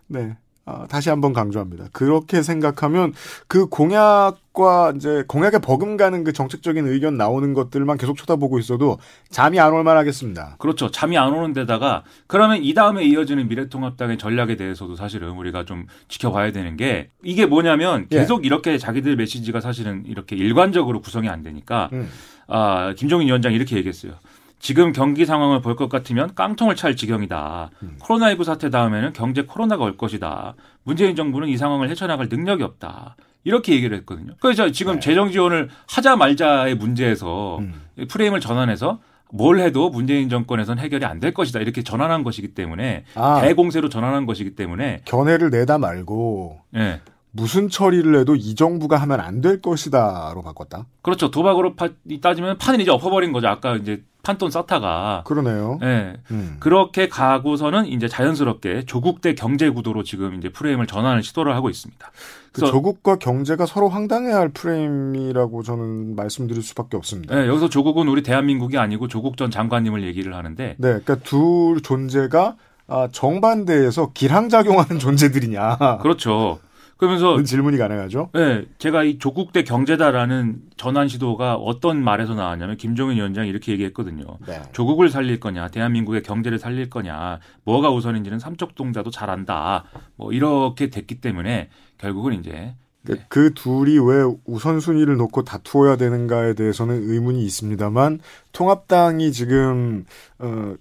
네. 0.06 0.36
아, 0.66 0.86
다시 0.88 1.08
한번 1.08 1.32
강조합니다. 1.32 1.86
그렇게 1.92 2.42
생각하면 2.42 3.12
그 3.48 3.66
공약과 3.66 4.92
이제 4.94 5.24
공약에 5.26 5.58
버금가는 5.58 6.22
그 6.22 6.32
정책적인 6.32 6.86
의견 6.86 7.16
나오는 7.16 7.54
것들만 7.54 7.96
계속 7.98 8.16
쳐다보고 8.16 8.58
있어도 8.60 8.98
잠이 9.30 9.58
안 9.58 9.72
올 9.72 9.82
만 9.82 9.96
하겠습니다. 9.96 10.56
그렇죠. 10.58 10.90
잠이 10.90 11.16
안 11.18 11.32
오는 11.32 11.52
데다가 11.54 12.04
그러면 12.28 12.62
이 12.62 12.74
다음에 12.74 13.02
이어지는 13.04 13.48
미래통합당의 13.48 14.18
전략에 14.18 14.56
대해서도 14.56 14.94
사실은 14.96 15.30
우리가 15.30 15.64
좀 15.64 15.86
지켜봐야 16.08 16.52
되는 16.52 16.76
게 16.76 17.08
이게 17.24 17.46
뭐냐면 17.46 18.06
예. 18.12 18.18
계속 18.18 18.44
이렇게 18.44 18.78
자기들 18.78 19.16
메시지가 19.16 19.60
사실은 19.60 20.04
이렇게 20.06 20.36
일관적으로 20.36 21.00
구성이 21.00 21.28
안 21.28 21.42
되니까 21.42 21.88
음. 21.94 22.08
아, 22.46 22.92
김종인 22.96 23.26
위원장이 23.28 23.56
이렇게 23.56 23.76
얘기했어요. 23.76 24.12
지금 24.60 24.92
경기 24.92 25.24
상황을 25.26 25.60
볼 25.62 25.74
것 25.74 25.88
같으면 25.88 26.34
깡통을 26.34 26.76
찰 26.76 26.94
지경이다. 26.94 27.70
음. 27.82 27.96
코로나19 28.00 28.44
사태 28.44 28.68
다음에는 28.70 29.12
경제 29.14 29.42
코로나가 29.42 29.84
올 29.84 29.96
것이다. 29.96 30.54
문재인 30.84 31.16
정부는 31.16 31.48
이 31.48 31.56
상황을 31.56 31.88
헤쳐나갈 31.88 32.28
능력이 32.30 32.62
없다. 32.62 33.16
이렇게 33.44 33.72
얘기를 33.72 33.96
했거든요. 33.98 34.34
그래서 34.38 34.70
지금 34.70 34.94
네. 34.94 35.00
재정 35.00 35.30
지원을 35.32 35.70
하자 35.88 36.16
말자의 36.16 36.74
문제에서 36.74 37.58
음. 37.60 37.72
프레임을 38.08 38.40
전환해서 38.40 39.00
뭘 39.32 39.60
해도 39.60 39.88
문재인 39.88 40.28
정권에선 40.28 40.78
해결이 40.78 41.06
안 41.06 41.20
될 41.20 41.32
것이다. 41.32 41.60
이렇게 41.60 41.82
전환한 41.82 42.22
것이기 42.22 42.48
때문에 42.54 43.04
아. 43.14 43.40
대공세로 43.40 43.88
전환한 43.88 44.26
것이기 44.26 44.56
때문에 44.56 45.00
견해를 45.06 45.48
내다 45.50 45.78
말고 45.78 46.60
예. 46.76 47.00
무슨 47.32 47.68
처리를 47.68 48.18
해도 48.18 48.34
이 48.34 48.54
정부가 48.54 48.96
하면 48.98 49.20
안 49.20 49.40
될 49.40 49.60
것이다로 49.62 50.42
바꿨다. 50.42 50.86
그렇죠. 51.02 51.30
도박으로 51.30 51.74
파, 51.74 51.88
따지면 52.20 52.58
판을 52.58 52.80
이제 52.80 52.90
엎어버린 52.90 53.32
거죠. 53.32 53.48
아까 53.48 53.76
이제 53.76 54.02
판돈 54.22 54.50
쌓다가. 54.50 55.22
그러네요. 55.26 55.78
예. 55.82 56.14
음. 56.30 56.56
그렇게 56.60 57.08
가고서는 57.08 57.86
이제 57.86 58.06
자연스럽게 58.06 58.84
조국 58.84 59.22
대 59.22 59.34
경제 59.34 59.70
구도로 59.70 60.02
지금 60.02 60.34
이제 60.34 60.50
프레임을 60.50 60.86
전환을 60.86 61.22
시도를 61.22 61.54
하고 61.54 61.70
있습니다. 61.70 62.10
그 62.52 62.60
조국과 62.66 63.16
경제가 63.16 63.64
서로 63.64 63.88
황당해야 63.88 64.36
할 64.36 64.50
프레임이라고 64.50 65.62
저는 65.62 66.16
말씀드릴 66.16 66.62
수밖에 66.62 66.96
없습니다. 66.98 67.40
예, 67.42 67.46
여기서 67.48 67.70
조국은 67.70 68.08
우리 68.08 68.22
대한민국이 68.22 68.76
아니고 68.76 69.08
조국 69.08 69.36
전 69.38 69.50
장관님을 69.50 70.04
얘기를 70.04 70.34
하는데 70.34 70.74
네, 70.76 70.76
그러니까 70.76 71.14
두 71.16 71.78
존재가 71.82 72.56
아, 72.88 73.08
정반대에서 73.12 74.10
기량작용하는 74.12 74.98
존재들이냐. 75.00 75.98
그렇죠. 76.02 76.58
그러면서 77.00 77.42
질문이 77.42 77.78
가능하죠. 77.78 78.28
네, 78.34 78.66
제가 78.76 79.04
이 79.04 79.16
조국대 79.16 79.64
경제다라는 79.64 80.60
전환 80.76 81.08
시도가 81.08 81.54
어떤 81.54 82.04
말에서 82.04 82.34
나왔냐면 82.34 82.76
김종인 82.76 83.16
위원장이 83.16 83.48
이렇게 83.48 83.72
얘기했거든요. 83.72 84.26
네. 84.46 84.60
조국을 84.72 85.08
살릴 85.08 85.40
거냐, 85.40 85.68
대한민국의 85.68 86.22
경제를 86.22 86.58
살릴 86.58 86.90
거냐, 86.90 87.38
뭐가 87.64 87.90
우선인지는 87.90 88.38
삼척동자도 88.38 89.10
잘 89.10 89.30
안다. 89.30 89.84
뭐 90.16 90.30
이렇게 90.34 90.90
됐기 90.90 91.22
때문에 91.22 91.70
결국은 91.96 92.34
이제 92.34 92.74
그, 93.06 93.16
그 93.30 93.54
둘이 93.54 93.98
왜 93.98 94.30
우선순위를 94.44 95.16
놓고 95.16 95.44
다투어야 95.44 95.96
되는가에 95.96 96.52
대해서는 96.52 96.96
의문이 97.02 97.42
있습니다만 97.46 98.20
통합당이 98.52 99.32
지금 99.32 100.04
어, 100.38 100.74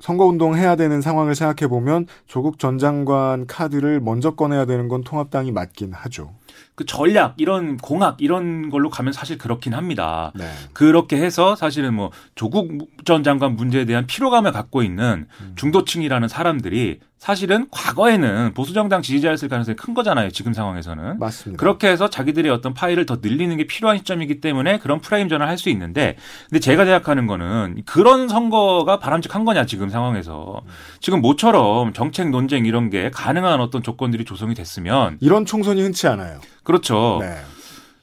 선거운동 0.00 0.56
해야 0.56 0.76
되는 0.76 1.00
상황을 1.00 1.34
생각해 1.34 1.68
보면 1.68 2.06
조국 2.26 2.58
전 2.58 2.78
장관 2.78 3.46
카드를 3.46 4.00
먼저 4.00 4.34
꺼내야 4.34 4.64
되는 4.64 4.88
건 4.88 5.02
통합당이 5.02 5.52
맞긴 5.52 5.92
하죠. 5.92 6.34
그 6.78 6.86
전략 6.86 7.34
이런 7.38 7.76
공학 7.76 8.18
이런 8.20 8.70
걸로 8.70 8.88
가면 8.88 9.12
사실 9.12 9.36
그렇긴 9.36 9.74
합니다. 9.74 10.30
네. 10.36 10.48
그렇게 10.72 11.16
해서 11.16 11.56
사실은 11.56 11.92
뭐 11.92 12.12
조국 12.36 12.88
전 13.04 13.24
장관 13.24 13.56
문제에 13.56 13.84
대한 13.84 14.06
피로감을 14.06 14.52
갖고 14.52 14.84
있는 14.84 15.26
음. 15.40 15.52
중도층이라는 15.56 16.28
사람들이 16.28 17.00
사실은 17.18 17.66
과거에는 17.72 18.54
보수정당 18.54 19.02
지지자였을 19.02 19.48
가능성이 19.48 19.74
큰 19.74 19.92
거잖아요. 19.92 20.30
지금 20.30 20.52
상황에서는. 20.52 21.18
맞습니다. 21.18 21.58
그렇게 21.58 21.88
해서 21.88 22.08
자기들의 22.08 22.48
어떤 22.52 22.74
파일을 22.74 23.06
더 23.06 23.18
늘리는 23.20 23.56
게 23.56 23.66
필요한 23.66 23.98
시점이기 23.98 24.40
때문에 24.40 24.78
그런 24.78 25.00
프레임 25.00 25.28
전환을 25.28 25.50
할 25.50 25.58
수 25.58 25.68
있는데 25.70 26.16
근데 26.48 26.60
제가 26.60 26.84
생각하는 26.84 27.26
거는 27.26 27.82
그런 27.84 28.28
선거가 28.28 29.00
바람직한 29.00 29.44
거냐 29.44 29.66
지금 29.66 29.88
상황에서 29.88 30.62
지금 31.00 31.20
모처럼 31.20 31.92
정책 31.92 32.30
논쟁 32.30 32.64
이런 32.64 32.88
게 32.90 33.10
가능한 33.10 33.60
어떤 33.60 33.82
조건들이 33.82 34.24
조성이 34.24 34.54
됐으면 34.54 35.18
이런 35.20 35.44
총선이 35.44 35.82
흔치 35.82 36.06
않아요. 36.06 36.38
그렇죠. 36.68 37.16
네. 37.22 37.34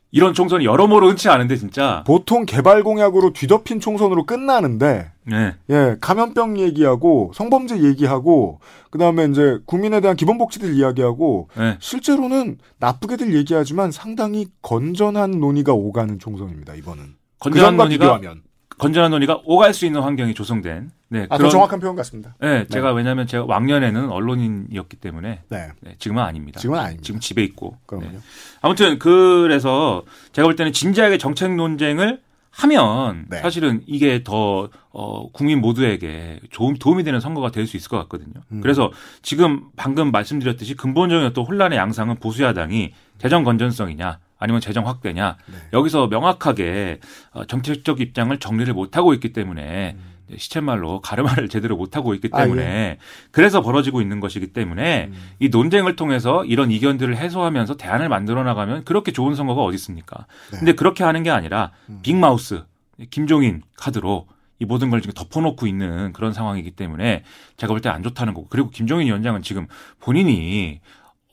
이런 0.10 0.34
총선이 0.34 0.66
여러모로 0.66 1.10
흔치 1.10 1.30
않은데 1.30 1.56
진짜 1.56 2.04
보통 2.08 2.46
개발 2.46 2.82
공약으로 2.82 3.32
뒤덮인 3.32 3.80
총선으로 3.80 4.26
끝나는데 4.26 5.12
네. 5.26 5.54
예, 5.70 5.98
감염병 6.02 6.58
얘기하고 6.58 7.32
성범죄 7.36 7.84
얘기하고 7.84 8.60
그다음에 8.90 9.26
이제 9.26 9.60
국민에 9.66 10.00
대한 10.00 10.18
기본 10.18 10.40
복지들 10.40 10.74
이야기하고 10.74 11.50
네. 11.56 11.78
실제로는 11.80 12.58
나쁘게들 12.80 13.36
얘기하지만 13.36 13.92
상당히 13.92 14.48
건전한 14.64 15.32
논의가 15.32 15.74
오가는 15.74 16.18
총선입니다. 16.18 16.74
이번은. 16.74 17.16
건전한 17.40 17.52
그전과 17.52 17.84
논의가 17.84 18.04
비교하면. 18.06 18.42
건전한 18.78 19.12
논의가 19.12 19.42
오갈 19.46 19.74
수 19.74 19.86
있는 19.86 20.02
환경이 20.02 20.34
조성된 20.34 20.92
네, 21.10 21.28
아, 21.30 21.38
더 21.38 21.50
정확한 21.50 21.80
표현 21.80 21.96
같습니다. 21.96 22.36
네, 22.42 22.66
제가 22.68 22.92
왜냐하면 22.94 23.26
제가 23.28 23.46
왕년에는 23.46 24.10
언론인이었기 24.10 24.98
때문에 24.98 25.42
네. 25.50 25.68
네, 25.82 25.96
지금은 26.00 26.24
아닙니다. 26.24 26.60
지금은 26.60 26.80
아닙니다. 26.80 27.04
지금 27.04 27.20
집에 27.20 27.44
있고. 27.44 27.78
그럼요. 27.86 28.08
네. 28.08 28.20
아무튼 28.62 29.00
그래서 29.00 30.04
제가 30.34 30.48
볼 30.48 30.56
때는 30.56 30.74
진지하게 30.74 31.18
정책 31.18 31.56
논쟁을 31.56 32.22
하면 32.52 33.26
네. 33.30 33.40
사실은 33.40 33.82
이게 33.86 34.24
더 34.24 34.70
어, 34.92 35.30
국민 35.32 35.60
모두에게 35.60 36.40
도움, 36.54 36.76
도움이 36.76 37.04
되는 37.04 37.20
선거가 37.20 37.52
될 37.52 37.68
수 37.68 37.76
있을 37.76 37.90
것 37.90 37.98
같거든요. 38.04 38.34
음. 38.52 38.62
그래서 38.62 38.92
지금 39.22 39.66
방금 39.76 40.12
말씀드렸듯이 40.12 40.76
근본적인 40.76 41.26
어떤 41.28 41.44
혼란의 41.46 41.78
양상은 41.78 42.16
보수 42.16 42.44
야당이 42.44 42.94
재정 43.18 43.44
건전성이냐 43.44 44.20
아니면 44.38 44.62
재정 44.62 44.88
확대냐 44.88 45.38
네. 45.48 45.56
여기서 45.74 46.08
명확하게 46.08 47.00
어, 47.32 47.46
정책적 47.46 48.02
입장을 48.02 48.38
정리를 48.38 48.74
못 48.74 48.98
하고 48.98 49.14
있기 49.14 49.34
때문에 49.34 49.96
음. 49.98 50.16
시쳇말로 50.38 51.02
가르마를 51.02 51.48
제대로 51.50 51.78
못하고 51.78 52.14
있기 52.16 52.30
아, 52.32 52.44
때문에 52.44 52.64
예. 52.64 52.98
그래서 53.32 53.62
벌어지고 53.62 54.02
있는 54.02 54.20
것이기 54.20 54.48
때문에 54.54 55.10
음. 55.12 55.14
이 55.40 55.50
논쟁을 55.50 55.96
통해서 55.96 56.44
이런 56.46 56.72
이견들을 56.72 57.16
해소하면서 57.16 57.78
대안을 57.78 58.10
만들어 58.10 58.44
나가면 58.44 58.86
그렇게 58.86 59.12
좋은 59.12 59.36
선거가 59.36 59.62
어디 59.64 59.76
있습니까? 59.76 60.26
네. 60.52 60.58
근데 60.58 60.74
그렇게 60.74 61.04
하는 61.04 61.24
게 61.24 61.30
아니라 61.30 61.72
음. 61.90 62.00
빅마우스 62.02 62.64
김종인 63.12 63.62
카드로 63.78 64.28
이 64.58 64.64
모든 64.66 64.90
걸 64.90 65.02
지금 65.02 65.14
덮어놓고 65.14 65.68
있는 65.68 66.14
그런 66.14 66.32
상황이기 66.32 66.72
때문에 66.72 67.24
제가 67.58 67.74
볼 67.74 67.82
때 67.82 67.90
안 67.90 68.02
좋다는 68.04 68.34
거고 68.34 68.48
그리고 68.50 68.70
김종인 68.70 69.08
위원장은 69.08 69.42
지금 69.42 69.68
본인이 70.00 70.80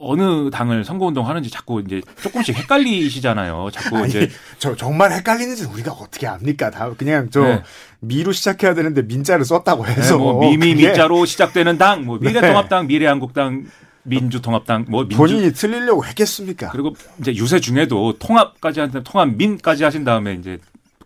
어느 0.03 0.51
당을 0.51 0.85
선거운동 0.85 1.29
하는지 1.29 1.49
자꾸 1.49 1.81
이제 1.81 2.03
조금씩 2.21 2.57
헷갈리시잖아요. 2.57 3.69
자꾸 3.73 3.99
아니, 3.99 4.09
이제 4.09 4.29
저 4.59 4.75
정말 4.75 5.13
헷갈리는지 5.13 5.65
우리가 5.65 5.93
어떻게 5.93 6.27
압니까? 6.27 6.71
다 6.71 6.93
그냥 6.97 7.29
저 7.31 7.43
네. 7.43 7.63
미로 8.01 8.33
시작해야 8.33 8.75
되는데 8.75 9.03
민자를 9.03 9.45
썼다고 9.45 9.87
네, 9.87 9.93
해서 9.93 10.19
뭐 10.19 10.41
미미 10.43 10.75
그게 10.75 10.89
미자로 10.89 11.25
시작되는 11.25 11.79
당, 11.79 12.05
뭐 12.05 12.19
네. 12.19 12.29
미래통합당, 12.29 12.89
미래한국당, 12.89 13.67
민주통합당, 14.03 14.87
뭐 14.89 15.03
민주 15.03 15.17
본인이 15.17 15.53
틀리려고 15.53 16.05
했겠습니까? 16.05 16.71
그리고 16.71 16.95
이제 17.21 17.33
유세 17.35 17.61
중에도 17.61 18.15
통합까지 18.19 18.81
한다 18.81 19.01
통합민까지 19.05 19.85
하신 19.85 20.05
다음에 20.05 20.35
이제 20.35 20.59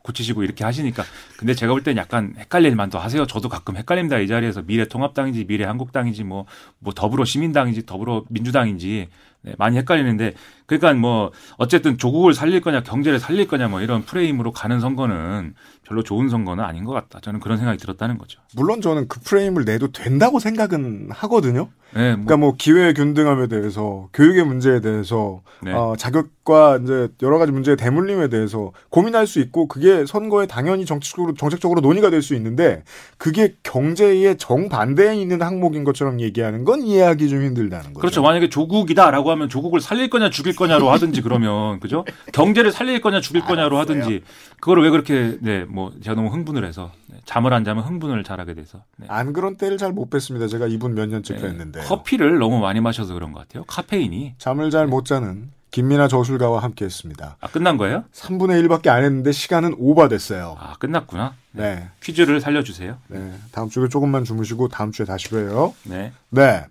고치시고 0.06 0.42
이렇게 0.44 0.64
하시니까 0.64 1.04
근데 1.36 1.54
제가 1.54 1.72
볼 1.72 1.82
땐 1.82 1.96
약간 1.98 2.34
헷갈릴 2.38 2.74
만도 2.76 2.98
하세요. 2.98 3.26
저도 3.26 3.48
가끔 3.48 3.76
헷갈립니다. 3.76 4.18
이 4.18 4.26
자리에서 4.26 4.62
미래 4.62 4.86
통합당인지 4.86 5.44
미래 5.46 5.64
한국당인지 5.64 6.24
뭐 6.24 6.46
뭐 6.78 6.92
더불어 6.94 7.24
시민당인지 7.24 7.84
더불어 7.86 8.24
민주당인지 8.28 9.08
네, 9.46 9.54
많이 9.58 9.76
헷갈리는데 9.78 10.34
그러니까 10.66 10.92
뭐 10.94 11.30
어쨌든 11.56 11.96
조국을 11.96 12.34
살릴 12.34 12.60
거냐 12.60 12.82
경제를 12.82 13.18
살릴 13.20 13.46
거냐 13.46 13.68
뭐 13.68 13.80
이런 13.80 14.02
프레임으로 14.02 14.52
가는 14.52 14.80
선거는 14.80 15.54
별로 15.84 16.02
좋은 16.02 16.28
선거는 16.28 16.64
아닌 16.64 16.84
것 16.84 16.92
같다. 16.92 17.20
저는 17.20 17.38
그런 17.40 17.56
생각이 17.56 17.78
들었다는 17.78 18.18
거죠. 18.18 18.40
물론 18.56 18.80
저는 18.80 19.06
그 19.06 19.20
프레임을 19.20 19.64
내도 19.64 19.92
된다고 19.92 20.40
생각은 20.40 21.08
하거든요. 21.12 21.68
네, 21.94 22.16
뭐, 22.16 22.24
그러니까 22.24 22.36
뭐 22.36 22.54
기회 22.58 22.92
균등함에 22.92 23.46
대해서 23.46 24.08
교육의 24.12 24.44
문제에 24.44 24.80
대해서 24.80 25.40
네. 25.62 25.72
어, 25.72 25.94
자격과 25.96 26.80
이제 26.82 27.08
여러 27.22 27.38
가지 27.38 27.52
문제의 27.52 27.76
대물림에 27.76 28.28
대해서 28.28 28.72
고민할 28.90 29.28
수 29.28 29.38
있고 29.38 29.68
그게 29.68 30.04
선거에 30.04 30.46
당연히 30.46 30.84
정책적으로 30.84 31.34
정책적으로 31.34 31.80
논의가 31.80 32.10
될 32.10 32.22
수 32.26 32.34
있는데 32.34 32.82
그게 33.18 33.54
경제의 33.62 34.36
정반대에 34.38 35.14
있는 35.14 35.42
항목인 35.42 35.84
것처럼 35.84 36.20
얘기하는 36.20 36.64
건 36.64 36.82
이해하기 36.82 37.28
좀 37.28 37.44
힘들다는 37.44 37.92
거죠. 37.92 38.00
그렇죠. 38.00 38.22
만약에 38.22 38.48
조국이다라고 38.48 39.30
하면 39.36 39.48
조국을 39.48 39.80
살릴 39.80 40.10
거냐 40.10 40.30
죽일 40.30 40.56
거냐로 40.56 40.90
하든지 40.90 41.22
그러면 41.22 41.78
그죠? 41.80 42.04
경제를 42.32 42.72
살릴 42.72 43.00
거냐 43.00 43.20
죽일 43.20 43.42
거냐로 43.42 43.78
하든지 43.78 44.22
그거를 44.60 44.82
왜 44.82 44.90
그렇게 44.90 45.38
네뭐 45.40 45.92
제가 46.02 46.16
너무 46.16 46.28
흥분을 46.28 46.64
해서 46.64 46.90
네, 47.06 47.18
잠을 47.24 47.52
안 47.52 47.64
자면 47.64 47.84
흥분을 47.84 48.24
잘하게 48.24 48.54
돼서 48.54 48.82
네. 48.96 49.06
안 49.08 49.32
그런 49.32 49.56
때를 49.56 49.76
잘못 49.78 50.10
뺐습니다. 50.10 50.48
제가 50.48 50.66
이분 50.66 50.94
몇 50.94 51.08
년째 51.08 51.36
네. 51.36 51.42
뵀는데 51.42 51.86
커피를 51.86 52.38
너무 52.38 52.58
많이 52.58 52.80
마셔서 52.80 53.14
그런 53.14 53.32
것 53.32 53.40
같아요. 53.40 53.64
카페인이 53.64 54.34
잠을 54.38 54.70
잘 54.70 54.86
못 54.86 55.04
자는 55.04 55.50
김민아 55.72 56.08
저술가와 56.08 56.62
함께했습니다. 56.62 57.36
아 57.40 57.48
끝난 57.48 57.76
거예요? 57.76 58.04
3분의 58.14 58.66
1밖에 58.66 58.88
안 58.88 59.04
했는데 59.04 59.32
시간은 59.32 59.74
오버됐어요. 59.78 60.56
아 60.58 60.74
끝났구나. 60.78 61.34
네. 61.52 61.88
퀴즈를 62.02 62.40
살려주세요. 62.40 62.96
네. 63.08 63.32
다음 63.52 63.68
주에 63.68 63.88
조금만 63.88 64.24
주무시고 64.24 64.68
다음 64.68 64.92
주에 64.92 65.04
다시 65.04 65.28
봬요. 65.28 65.74
네. 65.84 66.12
네. 66.30 66.64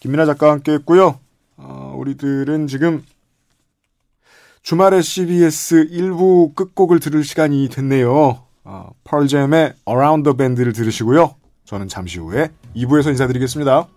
김민아 0.00 0.24
작가와 0.26 0.52
함께 0.52 0.72
했고요. 0.72 1.18
어, 1.56 1.94
우리들은 1.96 2.66
지금 2.66 3.04
주말에 4.62 5.00
CBS 5.00 5.88
1부 5.90 6.54
끝곡을 6.54 7.00
들을 7.00 7.22
시간이 7.22 7.68
됐네요. 7.68 8.42
어, 8.64 8.90
펄잼의 9.04 9.74
Around 9.88 10.24
the 10.24 10.36
Band를 10.36 10.72
들으시고요. 10.72 11.36
저는 11.64 11.88
잠시 11.88 12.18
후에 12.18 12.50
2부에서 12.74 13.08
인사드리겠습니다. 13.08 13.88